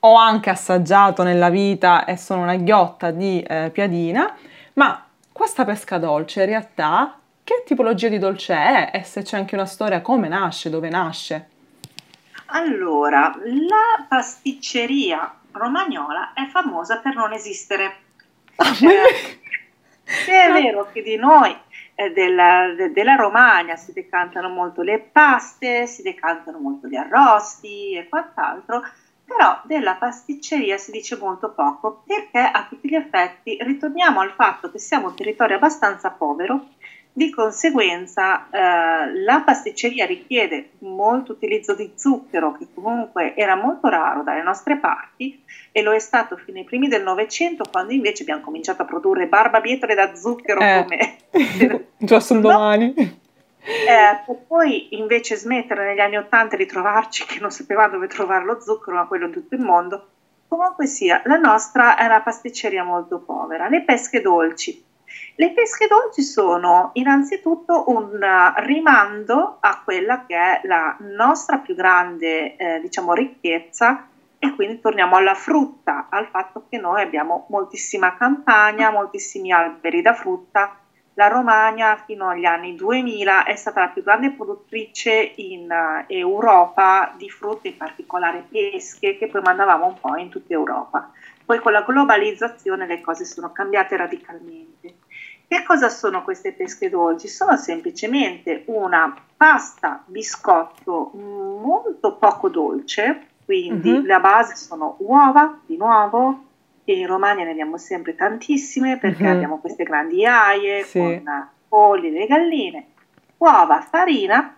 ho 0.00 0.14
anche 0.14 0.50
assaggiato 0.50 1.22
nella 1.22 1.50
vita 1.50 2.04
e 2.04 2.16
sono 2.16 2.42
una 2.42 2.56
ghiotta 2.56 3.10
di 3.10 3.42
eh, 3.42 3.70
piadina, 3.72 4.34
ma 4.74 5.04
questa 5.32 5.64
pesca 5.64 5.98
dolce 5.98 6.40
in 6.40 6.46
realtà 6.46 7.18
che 7.44 7.62
tipologia 7.66 8.08
di 8.08 8.18
dolce 8.18 8.54
è 8.54 8.90
e 8.92 9.02
se 9.02 9.22
c'è 9.22 9.36
anche 9.36 9.54
una 9.54 9.66
storia, 9.66 10.00
come 10.00 10.28
nasce, 10.28 10.70
dove 10.70 10.88
nasce? 10.88 11.48
Allora, 12.46 13.34
la 13.44 14.06
pasticceria 14.08 15.34
romagnola 15.52 16.32
è 16.32 16.46
famosa 16.46 16.98
per 16.98 17.14
non 17.14 17.32
esistere. 17.32 17.96
Ah, 18.56 18.76
eh, 18.80 20.48
è 20.48 20.52
vero 20.52 20.88
che 20.92 21.02
di 21.02 21.16
noi 21.16 21.56
eh, 21.94 22.10
della, 22.12 22.72
de, 22.76 22.92
della, 22.92 23.14
Romagna 23.14 23.76
si 23.76 23.92
decantano 23.92 24.48
molto 24.48 24.82
le 24.82 24.98
paste, 25.00 25.86
si 25.86 26.02
decantano 26.02 26.58
molto 26.58 26.88
gli 26.88 26.96
arrosti 26.96 27.94
e 27.94 28.08
quant'altro, 28.08 28.82
però 29.30 29.60
della 29.62 29.94
pasticceria 29.94 30.76
si 30.76 30.90
dice 30.90 31.16
molto 31.16 31.52
poco 31.52 32.02
perché 32.04 32.40
a 32.40 32.66
tutti 32.68 32.88
gli 32.88 32.96
effetti 32.96 33.56
ritorniamo 33.60 34.20
al 34.20 34.32
fatto 34.32 34.72
che 34.72 34.80
siamo 34.80 35.06
un 35.06 35.14
territorio 35.14 35.54
abbastanza 35.54 36.10
povero 36.10 36.66
di 37.12 37.30
conseguenza 37.30 38.48
eh, 38.50 39.22
la 39.22 39.42
pasticceria 39.44 40.04
richiede 40.04 40.70
molto 40.78 41.32
utilizzo 41.32 41.74
di 41.74 41.92
zucchero 41.94 42.56
che 42.58 42.66
comunque 42.74 43.36
era 43.36 43.54
molto 43.54 43.88
raro 43.88 44.24
dalle 44.24 44.42
nostre 44.42 44.78
parti 44.78 45.40
e 45.70 45.82
lo 45.82 45.92
è 45.92 46.00
stato 46.00 46.36
fino 46.36 46.58
ai 46.58 46.64
primi 46.64 46.88
del 46.88 47.04
Novecento 47.04 47.64
quando 47.70 47.92
invece 47.92 48.22
abbiamo 48.22 48.42
cominciato 48.42 48.82
a 48.82 48.84
produrre 48.84 49.28
barbabietole 49.28 49.94
da 49.94 50.14
zucchero 50.14 50.60
eh. 50.60 50.84
come... 50.84 51.86
Già 51.98 52.18
sul 52.18 52.40
domani. 52.40 53.19
Eh, 53.62 54.22
per 54.26 54.36
poi 54.46 54.96
invece 54.96 55.36
smettere 55.36 55.84
negli 55.84 56.00
anni 56.00 56.16
Ottanta 56.16 56.56
di 56.56 56.66
trovarci 56.66 57.26
che 57.26 57.40
non 57.40 57.50
sapevamo 57.50 57.92
dove 57.92 58.06
trovare 58.06 58.44
lo 58.44 58.60
zucchero, 58.60 58.96
ma 58.96 59.06
quello 59.06 59.26
in 59.26 59.32
tutto 59.32 59.54
il 59.54 59.60
mondo. 59.60 60.08
Comunque 60.48 60.86
sia, 60.86 61.22
la 61.26 61.36
nostra 61.36 61.96
è 61.96 62.06
una 62.06 62.22
pasticceria 62.22 62.82
molto 62.82 63.20
povera. 63.20 63.68
Le 63.68 63.82
pesche 63.82 64.20
dolci 64.20 64.88
le 65.36 65.52
pesche 65.52 65.86
dolci 65.86 66.22
sono 66.22 66.90
innanzitutto 66.94 67.84
un 67.88 68.20
rimando 68.56 69.56
a 69.60 69.80
quella 69.82 70.24
che 70.26 70.36
è 70.36 70.60
la 70.64 70.96
nostra 71.00 71.58
più 71.58 71.74
grande 71.74 72.56
eh, 72.56 72.80
diciamo, 72.80 73.14
ricchezza 73.14 74.06
e 74.38 74.54
quindi 74.54 74.80
torniamo 74.80 75.16
alla 75.16 75.34
frutta, 75.34 76.08
al 76.10 76.28
fatto 76.28 76.66
che 76.68 76.78
noi 76.78 77.02
abbiamo 77.02 77.46
moltissima 77.48 78.16
campagna, 78.16 78.90
moltissimi 78.90 79.52
alberi 79.52 80.02
da 80.02 80.14
frutta. 80.14 80.78
La 81.20 81.28
Romagna 81.28 82.02
fino 82.06 82.28
agli 82.28 82.46
anni 82.46 82.74
2000 82.74 83.44
è 83.44 83.54
stata 83.54 83.80
la 83.80 83.88
più 83.88 84.02
grande 84.02 84.30
produttrice 84.30 85.34
in 85.36 85.70
uh, 85.70 86.04
Europa 86.06 87.12
di 87.14 87.28
frutta, 87.28 87.68
in 87.68 87.76
particolare 87.76 88.46
pesche, 88.48 89.18
che 89.18 89.26
poi 89.26 89.42
mandavamo 89.42 89.84
un 89.84 90.00
po' 90.00 90.16
in 90.16 90.30
tutta 90.30 90.54
Europa. 90.54 91.12
Poi 91.44 91.58
con 91.58 91.72
la 91.72 91.82
globalizzazione 91.82 92.86
le 92.86 93.02
cose 93.02 93.26
sono 93.26 93.52
cambiate 93.52 93.98
radicalmente. 93.98 94.94
Che 95.46 95.62
cosa 95.62 95.90
sono 95.90 96.22
queste 96.22 96.54
pesche 96.54 96.88
dolci? 96.88 97.28
Sono 97.28 97.54
semplicemente 97.58 98.62
una 98.68 99.14
pasta 99.36 100.02
biscotto 100.06 101.10
molto 101.12 102.16
poco 102.16 102.48
dolce, 102.48 103.26
quindi 103.44 103.90
uh-huh. 103.90 104.06
la 104.06 104.20
base 104.20 104.56
sono 104.56 104.96
uova, 105.00 105.60
di 105.66 105.76
nuovo, 105.76 106.46
che 106.90 106.98
in 106.98 107.06
Romagna 107.06 107.44
ne 107.44 107.52
abbiamo 107.52 107.78
sempre 107.78 108.16
tantissime 108.16 108.98
perché 108.98 109.22
uh-huh. 109.22 109.30
abbiamo 109.30 109.58
queste 109.58 109.84
grandi 109.84 110.26
aie 110.26 110.82
sì. 110.82 110.98
con 110.98 111.48
polli, 111.68 112.10
le 112.10 112.26
galline, 112.26 112.86
uova, 113.38 113.80
farina, 113.80 114.56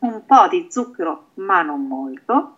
un 0.00 0.22
po' 0.26 0.48
di 0.48 0.66
zucchero 0.68 1.28
ma 1.34 1.62
non 1.62 1.86
molto, 1.86 2.56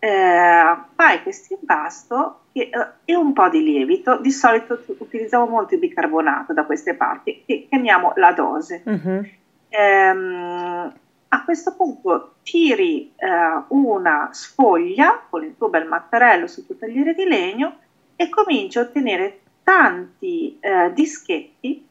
eh, 0.00 0.76
fai 0.94 1.22
questo 1.22 1.54
impasto 1.54 2.40
e, 2.50 2.62
eh, 2.72 2.88
e, 3.04 3.14
un 3.14 3.32
po' 3.32 3.48
di 3.48 3.62
lievito. 3.62 4.18
Di 4.18 4.32
solito 4.32 4.82
utilizziamo 4.98 5.46
molto 5.46 5.74
il 5.74 5.80
bicarbonato 5.80 6.52
da 6.52 6.64
queste 6.64 6.94
parti, 6.94 7.44
che 7.46 7.66
chiamiamo 7.68 8.14
la 8.16 8.32
dose. 8.32 8.82
Uh-huh. 8.84 9.24
Ehm, 9.68 10.92
a 11.28 11.44
questo 11.44 11.74
punto 11.76 12.36
tiri 12.42 13.12
eh, 13.16 13.62
una 13.68 14.30
sfoglia 14.32 15.22
con 15.28 15.44
il 15.44 15.56
tuo 15.56 15.68
bel 15.68 15.86
mattarello 15.86 16.46
sul 16.46 16.66
tuo 16.66 16.76
tagliere 16.76 17.14
di 17.14 17.24
legno 17.24 17.78
e 18.16 18.28
cominci 18.28 18.78
a 18.78 18.82
ottenere 18.82 19.40
tanti 19.62 20.58
eh, 20.60 20.92
dischetti 20.92 21.86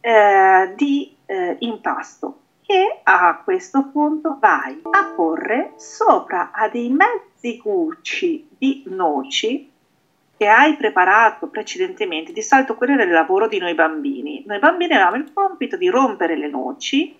eh, 0.00 0.72
di 0.76 1.14
eh, 1.26 1.56
impasto 1.60 2.40
che 2.62 3.00
a 3.02 3.40
questo 3.42 3.88
punto 3.90 4.36
vai 4.38 4.80
a 4.90 5.12
porre 5.16 5.72
sopra 5.76 6.50
a 6.52 6.68
dei 6.68 6.90
mezzi 6.90 7.56
gucci 7.56 8.46
di 8.58 8.82
noci 8.88 9.70
che 10.36 10.46
hai 10.46 10.76
preparato 10.76 11.48
precedentemente. 11.48 12.32
Di 12.32 12.42
solito 12.42 12.76
quello 12.76 12.92
era 12.92 13.04
il 13.04 13.10
lavoro 13.10 13.48
di 13.48 13.58
noi 13.58 13.74
bambini. 13.74 14.44
Noi 14.46 14.58
bambini 14.58 14.92
avevamo 14.92 15.16
il 15.16 15.32
compito 15.32 15.76
di 15.76 15.88
rompere 15.88 16.36
le 16.36 16.48
noci, 16.48 17.16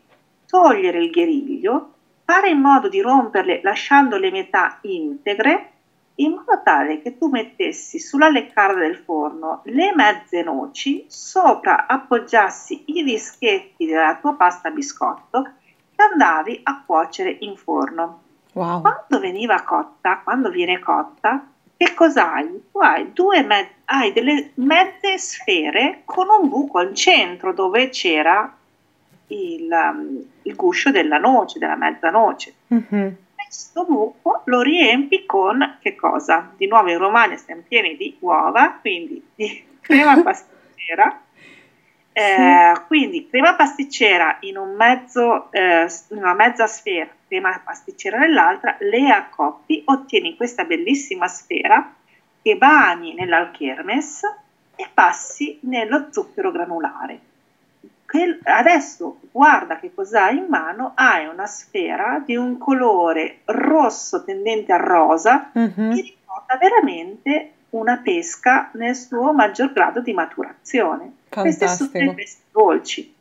togliere 0.47 1.03
il 1.03 1.11
gheriglio, 1.11 1.95
fare 2.25 2.51
in 2.51 2.61
modo 2.61 2.89
di 2.89 3.01
romperle 3.01 3.61
lasciando 3.63 4.19
le 4.19 4.31
metà 4.31 4.79
integre 4.83 5.73
in 6.21 6.33
modo 6.33 6.61
tale 6.63 7.01
che 7.01 7.17
tu 7.17 7.29
mettessi 7.29 7.99
sulla 7.99 8.29
leccarda 8.29 8.81
del 8.81 8.97
forno 8.97 9.61
le 9.65 9.95
mezze 9.95 10.43
noci, 10.43 11.05
sopra 11.09 11.87
appoggiassi 11.87 12.85
i 12.87 13.05
dischetti 13.05 13.87
della 13.87 14.17
tua 14.17 14.35
pasta 14.35 14.71
biscotto 14.71 15.47
e 15.95 16.03
andavi 16.03 16.61
a 16.65 16.83
cuocere 16.85 17.37
in 17.41 17.57
forno. 17.57 18.23
Wow. 18.53 18.81
Quando 18.81 19.21
veniva 19.21 19.63
cotta, 19.63 20.21
quando 20.25 20.51
viene 20.51 20.81
cotta, 20.81 21.47
che 21.77 21.95
cosa 21.95 22.33
hai? 22.33 22.65
Tu 23.13 23.31
hai, 23.31 23.45
me- 23.45 23.71
hai 23.85 24.13
delle 24.13 24.51
mezze 24.55 25.19
sfere 25.19 26.03
con 26.05 26.27
un 26.29 26.49
buco 26.49 26.79
al 26.79 26.95
centro 26.95 27.53
dove 27.53 27.91
c'era 27.91 28.53
il, 29.29 29.69
um, 29.71 30.25
il 30.43 30.57
guscio 30.57 30.91
della 30.91 31.19
noce, 31.19 31.61
della 31.61 31.77
mezza 31.77 32.11
noce. 32.11 32.55
Mm-hmm 32.75 33.09
questo 33.49 33.85
buco 33.87 34.43
lo 34.45 34.61
riempi 34.61 35.25
con 35.25 35.79
che 35.81 35.97
cosa? 35.97 36.53
Di 36.55 36.67
nuovo 36.67 36.91
in 36.91 36.99
Romagna 36.99 37.37
siamo 37.37 37.63
pieni 37.67 37.97
di 37.97 38.15
uova, 38.21 38.77
quindi 38.81 39.27
di 39.35 39.65
crema 39.81 40.23
pasticcera. 40.23 41.23
Eh, 42.13 42.73
sì. 42.75 42.83
Quindi 42.87 43.29
crema 43.29 43.55
pasticcera 43.55 44.37
in 44.41 44.59
un 44.59 44.75
mezzo, 44.75 45.51
eh, 45.51 45.87
una 46.09 46.35
mezza 46.35 46.67
sfera, 46.67 47.09
crema 47.27 47.61
pasticcera 47.65 48.19
nell'altra, 48.19 48.77
le 48.81 49.09
accoppi, 49.09 49.83
ottieni 49.87 50.37
questa 50.37 50.65
bellissima 50.65 51.27
sfera 51.27 51.95
che 52.43 52.57
bagni 52.57 53.15
nell'alchermes 53.15 54.23
e 54.77 54.87
passi 54.93 55.59
nello 55.63 56.09
zucchero 56.11 56.51
granulare 56.51 57.21
che 58.09 58.39
adesso 58.45 59.21
guarda 59.31 59.79
che 59.79 59.93
cosa 59.93 60.25
hai 60.25 60.39
in 60.39 60.47
mano, 60.49 60.93
hai 60.95 61.27
una 61.27 61.47
sfera 61.47 62.23
di 62.25 62.37
un 62.37 62.57
colore 62.57 63.41
rosso 63.45 64.25
tendente 64.25 64.73
a 64.73 64.79
rosa 64.79 65.51
mm-hmm. 65.57 65.93
che 65.93 66.01
ricorda 66.01 66.57
veramente 66.59 67.53
una 67.71 68.01
pesca 68.03 68.71
nel 68.73 68.97
suo 68.97 69.35
maggior 69.35 69.75
grado 69.75 70.01
di 70.01 70.15
maturazione. 70.15 71.17
Fantastico. 71.29 71.67
Queste 71.67 71.99
sono 71.99 72.13
le 72.15 72.27
dolci. 72.51 73.15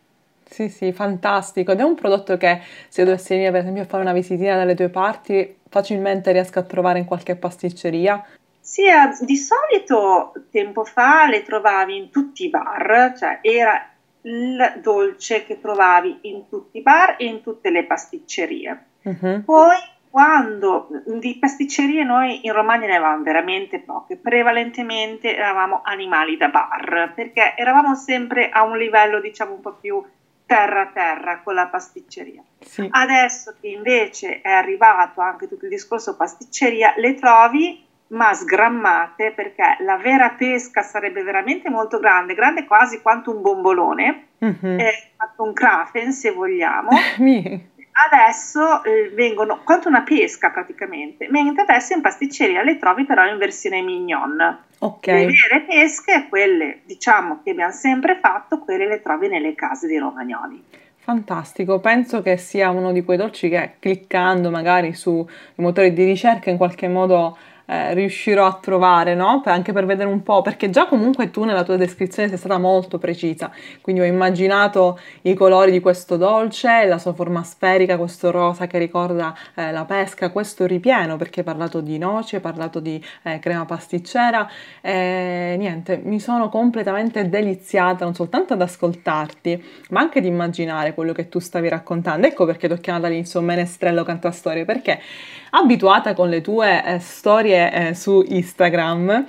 Sì, 0.45 0.69
sì, 0.69 0.93
fantastico. 0.93 1.73
Ed 1.73 1.81
è 1.81 1.83
un 1.83 1.95
prodotto 1.95 2.37
che 2.37 2.61
se 2.87 3.03
dovessi 3.03 3.33
venire 3.33 3.51
per 3.51 3.59
esempio 3.59 3.81
a 3.81 3.87
fare 3.87 4.03
una 4.03 4.13
visitina 4.13 4.55
dalle 4.55 4.75
tue 4.75 4.87
parti, 4.87 5.57
facilmente 5.67 6.31
riesco 6.31 6.59
a 6.59 6.63
trovare 6.63 6.99
in 6.99 7.05
qualche 7.05 7.35
pasticceria. 7.35 8.25
Sì, 8.61 8.83
di 9.19 9.35
solito 9.35 10.31
tempo 10.49 10.85
fa 10.85 11.27
le 11.27 11.43
trovavi 11.43 11.97
in 11.97 12.09
tutti 12.09 12.45
i 12.45 12.49
bar, 12.49 13.13
cioè 13.17 13.39
era 13.41 13.85
il 14.27 14.79
dolce 14.81 15.45
che 15.45 15.59
trovavi 15.59 16.19
in 16.23 16.47
tutti 16.49 16.77
i 16.77 16.81
bar 16.81 17.15
e 17.17 17.25
in 17.25 17.41
tutte 17.41 17.69
le 17.69 17.85
pasticcerie. 17.85 18.85
Uh-huh. 19.03 19.43
Poi 19.43 19.77
quando 20.09 20.89
di 21.05 21.37
pasticcerie 21.39 22.03
noi 22.03 22.45
in 22.45 22.51
Romagna 22.51 22.87
ne 22.87 22.95
avevamo 22.95 23.23
veramente 23.23 23.79
poche, 23.79 24.17
prevalentemente 24.17 25.35
eravamo 25.35 25.81
animali 25.83 26.37
da 26.37 26.49
bar, 26.49 27.13
perché 27.13 27.55
eravamo 27.55 27.95
sempre 27.95 28.49
a 28.49 28.63
un 28.63 28.77
livello 28.77 29.21
diciamo 29.21 29.53
un 29.53 29.61
po' 29.61 29.73
più 29.73 30.03
terra 30.45 30.89
terra 30.93 31.41
con 31.43 31.53
la 31.53 31.67
pasticceria. 31.67 32.41
Sì. 32.59 32.87
Adesso 32.89 33.55
che 33.59 33.67
invece 33.67 34.41
è 34.41 34.49
arrivato 34.49 35.21
anche 35.21 35.47
tutto 35.47 35.65
il 35.65 35.71
discorso 35.71 36.15
pasticceria, 36.15 36.93
le 36.97 37.15
trovi 37.15 37.85
ma 38.07 38.33
sgrammate 38.33 39.31
perché 39.35 39.77
la 39.79 39.97
vera 39.97 40.29
pesca 40.31 40.81
sarebbe 40.81 41.23
veramente 41.23 41.69
molto 41.69 41.99
grande, 41.99 42.33
grande 42.33 42.65
quasi 42.65 43.01
quanto 43.01 43.35
un 43.35 43.41
bombolone, 43.41 44.27
mm-hmm. 44.43 44.79
eh, 44.79 45.11
un 45.37 45.53
kraken 45.53 46.11
se 46.11 46.31
vogliamo. 46.31 46.89
adesso 48.09 48.83
eh, 48.83 49.11
vengono 49.13 49.61
quanto 49.63 49.87
una 49.87 50.03
pesca 50.03 50.51
praticamente, 50.51 51.27
mentre 51.29 51.63
adesso 51.63 51.93
in 51.93 52.01
pasticceria 52.01 52.63
le 52.63 52.77
trovi 52.77 53.05
però 53.05 53.25
in 53.25 53.37
versione 53.37 53.81
mignon. 53.81 54.65
Okay. 54.79 55.25
Le 55.25 55.31
vere 55.31 55.65
pesche, 55.67 56.27
quelle 56.29 56.81
diciamo 56.85 57.41
che 57.43 57.51
abbiamo 57.51 57.71
sempre 57.71 58.19
fatto, 58.21 58.59
quelle 58.59 58.87
le 58.87 59.01
trovi 59.01 59.27
nelle 59.27 59.55
case 59.55 59.87
dei 59.87 59.97
romagnoli. 59.97 60.63
Fantastico, 60.97 61.79
penso 61.79 62.21
che 62.21 62.37
sia 62.37 62.69
uno 62.69 62.91
di 62.91 63.03
quei 63.03 63.17
dolci 63.17 63.49
che 63.49 63.75
cliccando 63.79 64.51
magari 64.51 64.93
sui 64.93 65.25
motori 65.55 65.93
di 65.93 66.03
ricerca 66.03 66.49
in 66.49 66.57
qualche 66.57 66.89
modo 66.89 67.37
eh, 67.69 67.93
riuscirò 67.93 68.45
a 68.45 68.57
trovare, 68.61 69.13
no? 69.13 69.41
anche 69.45 69.73
per 69.73 69.85
vedere 69.85 70.09
un 70.09 70.23
po', 70.23 70.41
perché 70.41 70.69
già 70.69 70.87
comunque 70.87 71.29
tu 71.29 71.43
nella 71.43 71.63
tua 71.63 71.75
descrizione 71.75 72.29
sei 72.29 72.37
stata 72.37 72.57
molto 72.57 72.97
precisa, 72.97 73.51
quindi 73.81 74.01
ho 74.01 74.05
immaginato 74.05 74.99
i 75.23 75.33
colori 75.33 75.71
di 75.71 75.79
questo 75.79 76.17
dolce, 76.17 76.85
la 76.85 76.97
sua 76.97 77.13
forma 77.13 77.43
sferica, 77.43 77.97
questo 77.97 78.31
rosa 78.31 78.67
che 78.67 78.77
ricorda 78.77 79.35
eh, 79.55 79.71
la 79.71 79.85
pesca, 79.85 80.31
questo 80.31 80.65
ripieno, 80.65 81.17
perché 81.17 81.41
hai 81.41 81.45
parlato 81.45 81.81
di 81.81 81.97
noci, 81.97 82.35
hai 82.35 82.41
parlato 82.41 82.79
di 82.79 83.03
eh, 83.23 83.39
crema 83.39 83.65
pasticcera, 83.65 84.49
niente, 84.81 85.99
mi 86.03 86.19
sono 86.19 86.49
completamente 86.49 87.27
deliziata 87.29 88.05
non 88.05 88.13
soltanto 88.13 88.53
ad 88.53 88.61
ascoltarti, 88.61 89.63
ma 89.89 89.99
anche 89.99 90.19
ad 90.19 90.25
immaginare 90.25 90.93
quello 90.93 91.13
che 91.13 91.29
tu 91.29 91.39
stavi 91.39 91.67
raccontando. 91.69 92.27
Ecco 92.27 92.45
perché 92.45 92.67
ti 92.67 92.73
ho 92.73 92.77
chiamato 92.77 93.05
all'inizio 93.07 93.41
Menestrello 93.41 94.03
Cantastorie, 94.03 94.65
perché 94.65 94.99
abituata 95.51 96.13
con 96.13 96.29
le 96.29 96.41
tue 96.41 96.83
eh, 96.83 96.99
storie 96.99 97.89
eh, 97.89 97.93
su 97.93 98.23
Instagram, 98.27 99.25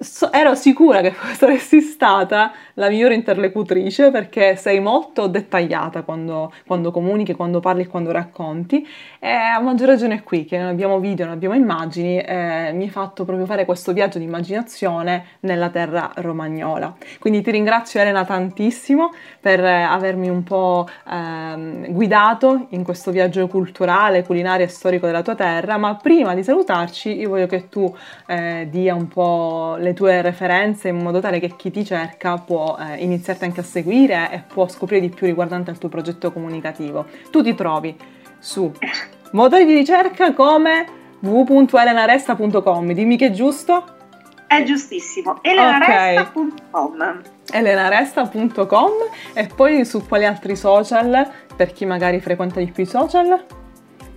so, 0.00 0.32
ero 0.32 0.54
sicura 0.54 1.00
che 1.00 1.14
saresti 1.36 1.80
stata 1.80 2.52
la 2.74 2.88
migliore 2.88 3.14
interlocutrice 3.14 4.10
perché 4.10 4.56
sei 4.56 4.80
molto 4.80 5.26
dettagliata 5.26 6.02
quando, 6.02 6.52
quando 6.66 6.90
comunichi, 6.90 7.34
quando 7.34 7.60
parli, 7.60 7.86
quando 7.86 8.12
racconti. 8.12 8.86
E 9.18 9.30
a 9.30 9.60
maggior 9.60 9.88
ragione 9.88 10.22
qui 10.22 10.44
che 10.44 10.58
non 10.58 10.68
abbiamo 10.68 10.98
video, 10.98 11.26
non 11.26 11.34
abbiamo 11.34 11.54
immagini, 11.54 12.18
eh, 12.18 12.70
mi 12.72 12.84
hai 12.84 12.90
fatto 12.90 13.24
proprio 13.24 13.46
fare 13.46 13.64
questo 13.64 13.92
viaggio 13.92 14.18
di 14.18 14.24
immaginazione 14.24 15.24
nella 15.40 15.68
terra 15.68 16.12
romagnola. 16.16 16.96
Quindi 17.18 17.42
ti 17.42 17.50
ringrazio 17.50 18.00
Elena 18.00 18.24
tantissimo 18.24 19.12
per 19.40 19.62
avermi 19.64 20.28
un 20.28 20.42
po' 20.42 20.88
ehm, 21.10 21.92
guidato 21.92 22.66
in 22.70 22.82
questo 22.82 23.10
viaggio 23.10 23.46
culturale, 23.46 24.24
culinario 24.24 24.64
e 24.64 24.68
storico 24.68 25.06
della 25.06 25.22
tua 25.22 25.34
terra 25.34 25.59
terra, 25.60 25.76
ma 25.76 25.94
prima 25.96 26.34
di 26.34 26.42
salutarci 26.42 27.18
io 27.18 27.28
voglio 27.28 27.46
che 27.46 27.68
tu 27.68 27.94
eh, 28.26 28.66
dia 28.70 28.94
un 28.94 29.08
po' 29.08 29.76
le 29.78 29.92
tue 29.92 30.22
referenze 30.22 30.88
in 30.88 30.96
modo 30.96 31.20
tale 31.20 31.38
che 31.38 31.54
chi 31.56 31.70
ti 31.70 31.84
cerca 31.84 32.38
può 32.38 32.76
eh, 32.78 32.96
iniziarti 32.96 33.44
anche 33.44 33.60
a 33.60 33.64
seguire 33.64 34.30
e 34.32 34.42
può 34.46 34.66
scoprire 34.68 35.00
di 35.00 35.14
più 35.14 35.26
riguardante 35.26 35.70
il 35.70 35.78
tuo 35.78 35.88
progetto 35.88 36.32
comunicativo. 36.32 37.06
Tu 37.30 37.42
ti 37.42 37.54
trovi 37.54 37.94
su 38.38 38.72
motori 39.32 39.64
di 39.66 39.74
ricerca 39.74 40.32
come 40.32 40.86
www.elenaresta.com, 41.20 42.92
dimmi 42.92 43.16
che 43.16 43.26
è 43.26 43.30
giusto? 43.30 43.98
È 44.46 44.64
giustissimo, 44.64 45.38
elenaresta.com. 45.42 46.52
Okay. 46.70 47.20
elenaresta.com 47.52 48.90
e 49.34 49.46
poi 49.54 49.84
su 49.84 50.04
quali 50.08 50.24
altri 50.26 50.56
social 50.56 51.30
per 51.54 51.72
chi 51.72 51.84
magari 51.84 52.20
frequenta 52.20 52.58
di 52.58 52.70
più 52.72 52.82
i 52.82 52.86
social? 52.86 53.44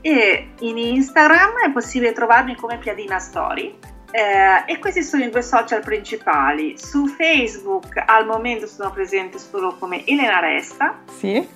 E 0.04 0.50
in 0.60 0.78
Instagram 0.78 1.66
è 1.66 1.72
possibile 1.72 2.12
trovarmi 2.12 2.56
come 2.56 2.78
Piadina 2.78 3.20
Story. 3.20 3.74
Eh, 4.12 4.72
e 4.72 4.78
questi 4.78 5.02
sono 5.02 5.24
i 5.24 5.30
due 5.30 5.42
social 5.42 5.82
principali. 5.82 6.78
Su 6.78 7.08
Facebook 7.08 8.04
al 8.06 8.26
momento 8.26 8.68
sono 8.68 8.92
presente 8.92 9.40
solo 9.40 9.78
come 9.80 10.06
Elena 10.06 10.40
Resta. 10.40 11.00
Sì. 11.18 11.48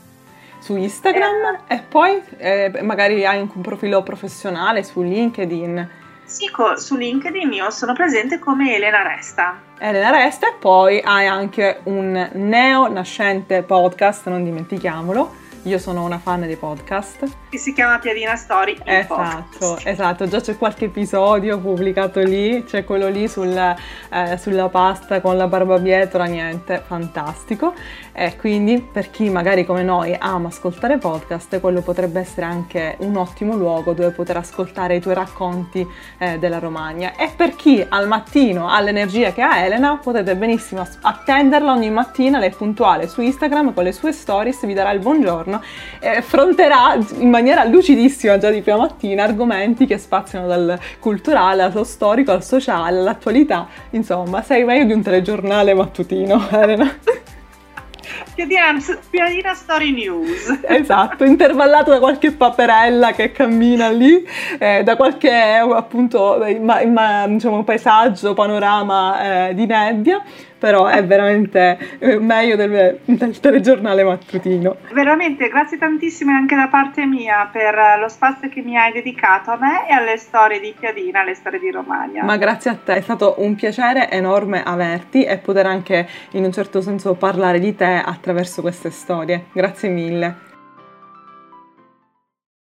Su 0.59 0.75
Instagram 0.75 1.65
eh, 1.67 1.75
e 1.75 1.83
poi 1.87 2.21
eh, 2.37 2.79
magari 2.81 3.25
hai 3.25 3.39
un 3.41 3.61
profilo 3.61 4.01
professionale 4.01 4.81
su 4.83 5.01
LinkedIn. 5.01 5.89
Sì, 6.23 6.49
su 6.77 6.95
LinkedIn 6.95 7.51
io 7.51 7.69
sono 7.69 7.93
presente 7.93 8.39
come 8.39 8.75
Elena 8.75 9.03
Resta. 9.03 9.61
Elena 9.77 10.09
Resta 10.09 10.47
e 10.47 10.53
poi 10.57 11.01
hai 11.03 11.27
anche 11.27 11.81
un 11.83 12.29
neo 12.33 12.87
nascente 12.87 13.61
podcast, 13.61 14.27
non 14.29 14.43
dimentichiamolo, 14.43 15.45
io 15.67 15.77
sono 15.79 16.03
una 16.03 16.17
fan 16.17 16.41
dei 16.41 16.55
podcast. 16.55 17.27
Che 17.49 17.57
si 17.57 17.73
chiama 17.73 17.99
Piadina 17.99 18.35
Story. 18.37 18.77
Esatto, 18.83 19.77
esatto. 19.83 20.27
Già 20.27 20.39
c'è 20.39 20.57
qualche 20.57 20.85
episodio 20.85 21.59
pubblicato 21.59 22.21
lì, 22.21 22.63
c'è 22.63 22.85
quello 22.85 23.09
lì 23.09 23.27
sul, 23.27 23.55
eh, 23.55 24.37
sulla 24.37 24.69
pasta 24.69 25.19
con 25.19 25.35
la 25.35 25.47
barbabietola, 25.47 26.23
niente, 26.23 26.81
fantastico. 26.85 27.73
E 28.19 28.35
quindi 28.35 28.81
per 28.81 29.11
chi 29.11 29.29
magari 29.29 29.63
come 29.63 29.83
noi 29.83 30.15
ama 30.17 30.47
ascoltare 30.47 30.97
podcast, 30.97 31.59
quello 31.59 31.81
potrebbe 31.81 32.19
essere 32.19 32.47
anche 32.47 32.95
un 33.01 33.15
ottimo 33.15 33.55
luogo 33.55 33.93
dove 33.93 34.09
poter 34.09 34.37
ascoltare 34.37 34.95
i 34.95 34.99
tuoi 34.99 35.13
racconti 35.13 35.87
eh, 36.17 36.39
della 36.39 36.57
Romagna. 36.57 37.13
E 37.15 37.29
per 37.35 37.55
chi 37.55 37.85
al 37.87 38.07
mattino 38.07 38.69
ha 38.69 38.81
l'energia 38.81 39.31
che 39.31 39.43
ha 39.43 39.63
Elena, 39.63 39.99
potete 40.01 40.35
benissimo 40.35 40.83
attenderla 41.01 41.71
ogni 41.71 41.91
mattina, 41.91 42.39
lei 42.39 42.49
è 42.49 42.55
puntuale 42.55 43.07
su 43.07 43.21
Instagram 43.21 43.73
con 43.73 43.83
le 43.83 43.91
sue 43.91 44.11
stories, 44.11 44.65
vi 44.65 44.73
darà 44.73 44.89
il 44.91 44.99
buongiorno 44.99 45.61
eh, 45.99 46.17
affronterà 46.17 46.97
in 47.19 47.29
maniera 47.29 47.63
lucidissima 47.65 48.37
già 48.37 48.49
di 48.49 48.61
prima 48.61 48.77
mattina 48.77 49.23
argomenti 49.23 49.85
che 49.85 49.97
spaziano 49.97 50.47
dal 50.47 50.79
culturale 50.99 51.61
allo 51.61 51.83
storico, 51.83 52.31
al 52.31 52.43
sociale, 52.43 52.97
all'attualità. 52.97 53.67
Insomma, 53.91 54.41
sei 54.41 54.63
meglio 54.63 54.85
di 54.85 54.93
un 54.93 55.01
telegiornale 55.01 55.73
mattutino, 55.73 56.47
Elena. 56.51 56.97
Piadina 58.35 59.53
Story 59.53 59.91
News. 59.91 60.59
Esatto, 60.67 61.23
intervallato 61.23 61.91
da 61.91 61.99
qualche 61.99 62.31
paperella 62.31 63.11
che 63.11 63.31
cammina 63.31 63.89
lì, 63.89 64.25
eh, 64.59 64.83
da 64.83 64.95
qualche 64.95 65.31
appunto 65.31 66.43
ma, 66.61 66.85
ma, 66.85 67.27
diciamo, 67.27 67.63
paesaggio, 67.63 68.33
panorama 68.33 69.49
eh, 69.49 69.53
di 69.53 69.65
nebbia 69.65 70.23
però 70.57 70.85
è 70.85 71.05
veramente 71.05 71.97
eh, 71.99 72.19
meglio 72.19 72.55
del, 72.55 72.99
del, 73.03 73.39
telegiornale 73.39 74.03
mattutino. 74.03 74.77
Veramente, 74.91 75.47
grazie 75.49 75.77
tantissime 75.77 76.33
anche 76.33 76.55
da 76.55 76.67
parte 76.67 77.05
mia 77.05 77.49
per 77.51 77.75
lo 77.99 78.09
spazio 78.09 78.49
che 78.49 78.61
mi 78.61 78.77
hai 78.77 78.91
dedicato 78.91 79.51
a 79.51 79.57
me 79.59 79.87
e 79.87 79.93
alle 79.93 80.17
storie 80.17 80.59
di 80.59 80.73
Piadina, 80.77 81.21
alle 81.21 81.35
storie 81.35 81.59
di 81.59 81.71
Romagna. 81.71 82.23
Ma 82.23 82.37
grazie 82.37 82.71
a 82.71 82.75
te, 82.75 82.95
è 82.95 83.01
stato 83.01 83.35
un 83.39 83.55
piacere 83.55 84.09
enorme 84.09 84.63
averti 84.63 85.23
e 85.23 85.37
poter 85.37 85.65
anche 85.65 86.07
in 86.31 86.43
un 86.43 86.51
certo 86.51 86.81
senso 86.81 87.13
parlare 87.15 87.59
di 87.59 87.75
te 87.75 88.01
attraverso 88.03 88.61
queste 88.61 88.89
storie. 88.89 89.45
Grazie 89.51 89.89
mille. 89.89 90.46